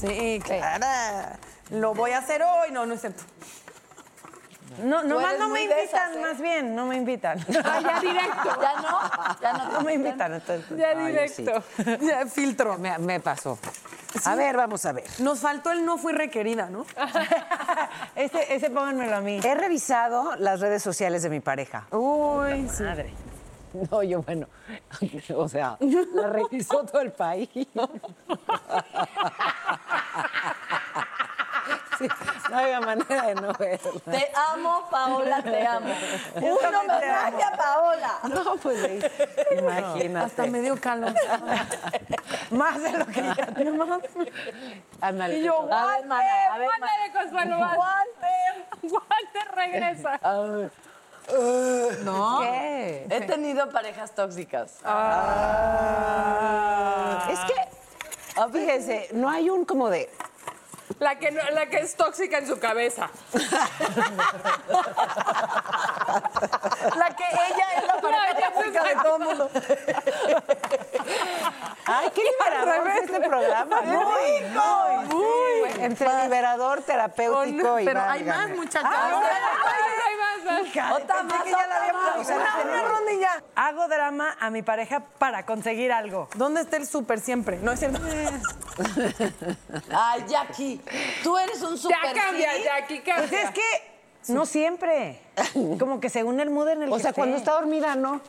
[0.00, 0.86] Sí, claro.
[1.70, 2.70] Lo voy a hacer hoy.
[2.72, 3.22] No, no es cierto.
[4.82, 6.20] No, nomás no me invitan, esas, ¿eh?
[6.20, 7.38] más bien, no me invitan.
[7.64, 8.60] Ah, ya directo.
[8.60, 10.78] Ya no, ya no, No me invitan, entonces.
[10.78, 11.62] Ya directo.
[12.00, 12.76] Ya, filtro.
[12.78, 13.58] Me, me pasó.
[14.24, 15.04] A ver, vamos a ver.
[15.20, 16.84] Nos faltó el no fui requerida, ¿no?
[18.16, 19.40] Ese, ese pónganmelo a mí.
[19.42, 21.86] He revisado las redes sociales de mi pareja.
[21.90, 22.82] Uy, sí.
[22.82, 23.14] Madre.
[23.90, 24.46] No, yo, bueno,
[25.36, 27.48] o sea, la revisó todo el país.
[31.98, 32.08] Sí,
[32.50, 34.00] no había manera de no verla.
[34.04, 35.94] Te amo, Paola, te amo.
[36.34, 38.18] Un homenaje a Paola.
[38.28, 38.78] No, pues
[39.58, 40.26] imagínate.
[40.26, 41.14] Hasta me dio calor.
[42.50, 43.48] Más de lo que ya
[45.00, 45.38] Ándale.
[45.38, 46.06] Y yo, mana.
[46.06, 47.58] Mándale, Consuelo.
[47.58, 48.66] Walter.
[48.82, 50.20] Walter regresa.
[52.04, 52.40] No.
[52.40, 53.06] ¿Qué?
[53.10, 54.80] He tenido parejas tóxicas.
[57.30, 60.08] Es que, fíjese, no hay un como de,
[60.98, 63.10] La que, no- la que es tóxica en su cabeza.
[66.96, 69.50] La que ella es la pareja tóxica de todo el mundo.
[71.86, 73.80] Ay, qué liberador fue este programa.
[73.82, 74.40] Muy,
[75.14, 75.70] muy.
[75.84, 78.90] Entre liberador, terapéutico y Pero hay más, muchachos.
[78.90, 79.26] Más, más.
[80.92, 82.28] Otra más, otra más.
[82.28, 83.42] Una, una ronda y ya.
[83.54, 86.28] Hago drama a mi pareja para conseguir algo.
[86.34, 87.58] ¿Dónde está el súper siempre?
[87.58, 88.00] No es cierto.
[89.96, 90.80] Ay, Jackie,
[91.22, 92.62] tú eres un super Ya cambia, sí.
[92.64, 93.28] Jackie, cambia.
[93.28, 95.20] Pues es que no siempre.
[95.78, 97.20] Como que según el mood en el O que sea, esté.
[97.20, 98.20] cuando está dormida, no.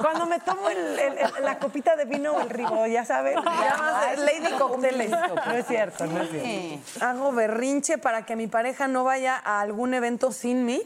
[0.00, 3.34] Cuando me tomo el- el- el- la copita de vino o el ribo, ya saben.
[3.34, 5.10] Llamas Lady Cocteles.
[5.10, 7.04] No es cierto, no es cierto.
[7.04, 10.82] Hago berrinche para que mi pareja no vaya a algún evento sin mí.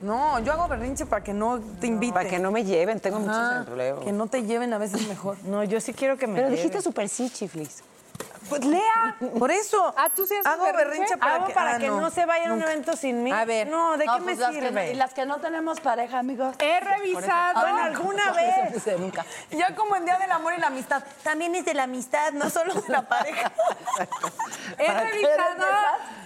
[0.00, 2.14] No, yo hago berrinche para que no te inviten.
[2.14, 4.04] Para que no me lleven, tengo muchos Ajá, empleos.
[4.04, 5.36] Que no te lleven a veces mejor.
[5.44, 6.56] No, yo sí quiero que me Pero lleven.
[6.62, 7.82] dijiste súper sí, chiflis.
[8.48, 9.94] Pues lea, por eso.
[9.96, 11.16] Ah, tú sí haces Hago berrinche, berrinche?
[11.16, 12.10] para, Hago que, para ah, que no.
[12.10, 13.32] se vaya a un evento sin mí.
[13.32, 13.66] A ver.
[13.68, 14.86] No, ¿de No, qué pues me las que sirve?
[14.86, 16.54] no- y las que no tenemos pareja, amigos.
[16.58, 17.60] He revisado.
[17.60, 18.86] Bueno, alguna vez.
[18.98, 19.24] nunca.
[19.50, 21.02] Ya como en Día del Amor y la Amistad.
[21.22, 23.50] También es de la amistad, no solo de la pareja.
[24.78, 25.64] He ¿Para qué revisado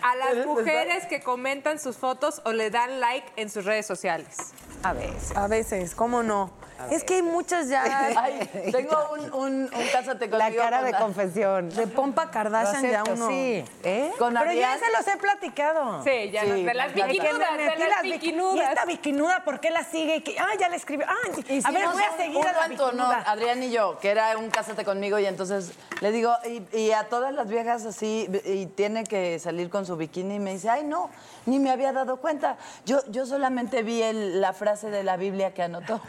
[0.02, 3.64] a las ¿Eres de mujeres que comentan sus fotos o le dan like en sus
[3.64, 4.52] redes sociales.
[4.82, 5.36] A veces.
[5.36, 6.50] A veces, ¿cómo no?
[6.90, 7.82] Es que hay muchas ya.
[8.16, 10.62] Ay, tengo un, un, un cásate La conmigo.
[10.62, 11.68] cara con de la- confesión.
[11.70, 13.28] De Pompa Kardashian ya uno.
[13.28, 13.64] sí.
[13.84, 14.10] ¿Eh?
[14.18, 16.02] Con Pero ya se los he platicado.
[16.04, 18.56] Sí, ya Sí, no, de las me de las bikinudas.
[18.56, 20.16] Y esta bikinuda, ¿por qué la sigue?
[20.16, 21.06] Y que, ah, ya le escribió.
[21.08, 23.24] Ah, a ver, Hicimos voy a un- seguir uno a la honor, bikinuda.
[23.26, 27.04] Adrián y yo, que era un cásate conmigo y entonces le digo, y, y a
[27.08, 30.84] todas las viejas así, y tiene que salir con su bikini y me dice, ay
[30.84, 31.10] no,
[31.46, 32.56] ni me había dado cuenta.
[32.86, 36.00] Yo, yo solamente vi el- la frase de la Biblia que anotó.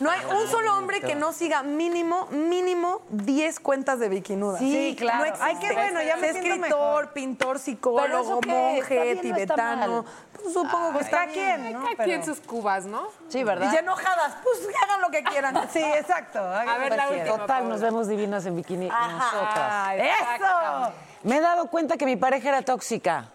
[0.00, 4.58] No hay un solo hombre que no siga mínimo, mínimo 10 cuentas de bikinuda.
[4.58, 5.18] Sí, claro.
[5.20, 5.44] No existe.
[5.46, 7.12] Ay, qué bueno, ya me escritor, mejor.
[7.12, 10.04] pintor, psicólogo, eso qué, ¿está monje, tibetano.
[10.32, 11.84] Pues supongo que está quien, ¿no?
[11.84, 13.06] Pero- quien sus cubas, ¿no?
[13.28, 13.72] Sí, Y ¿verdad?
[13.72, 15.52] ya enojadas, pues que hagan lo que quieran.
[15.72, 16.40] Sí, exacto.
[16.40, 17.36] A ver, la última.
[17.36, 19.94] Total, nos vemos divinas en bikini nosotras.
[19.94, 20.92] ¡Eso!
[21.22, 23.26] Me he dado cuenta que mi pareja era tóxica.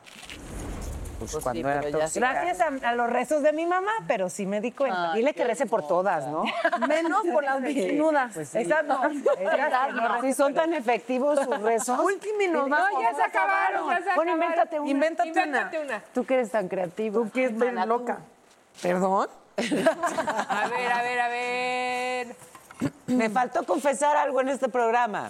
[1.19, 2.31] Pues, Pues cuando sí, era pero ya tóxica.
[2.31, 5.13] Gracias a, a los rezos de mi mamá, pero sí me di cuenta.
[5.13, 6.43] Dile que rece por todas, ¿no?
[6.87, 8.33] Menos por las bikinudas.
[8.33, 8.59] Pues sí.
[8.59, 9.01] Exacto.
[10.21, 11.99] Si son tan efectivos sus rezos.
[11.99, 14.33] Último, No, ya se acabaron, ya se Bueno, acabaron.
[14.35, 14.89] invéntate una.
[14.89, 15.41] Invéntate una.
[15.43, 15.99] Invéntate una.
[16.13, 17.21] Tú que eres tan creativo.
[17.23, 18.19] Tú que es bien loca.
[18.81, 19.27] ¿Perdón?
[19.57, 22.35] A ver, a ver, a ver.
[23.07, 25.29] Me faltó confesar algo en este programa.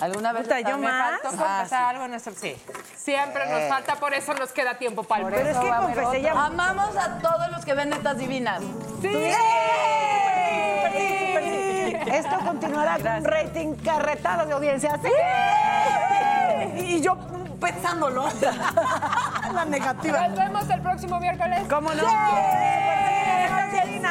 [0.00, 1.20] ¿Alguna vez Puta, yo me más.
[1.22, 2.34] faltó confesar algo en nuestro...
[2.34, 2.54] Sí.
[2.96, 6.32] Siempre nos falta, por eso nos queda tiempo para el Pero es que confesé ya.
[6.32, 8.60] Amamos a todos los que ven netas divinas.
[12.06, 14.98] Esto continuará con un rating carretado de audiencia.
[15.02, 15.10] ¡Sí!
[16.82, 17.16] Y yo
[17.60, 18.28] pensándolo.
[19.54, 20.28] La negativa.
[20.28, 21.62] Nos vemos el próximo miércoles.
[21.68, 22.06] ¿Cómo no?
[22.06, 24.10] Angelina.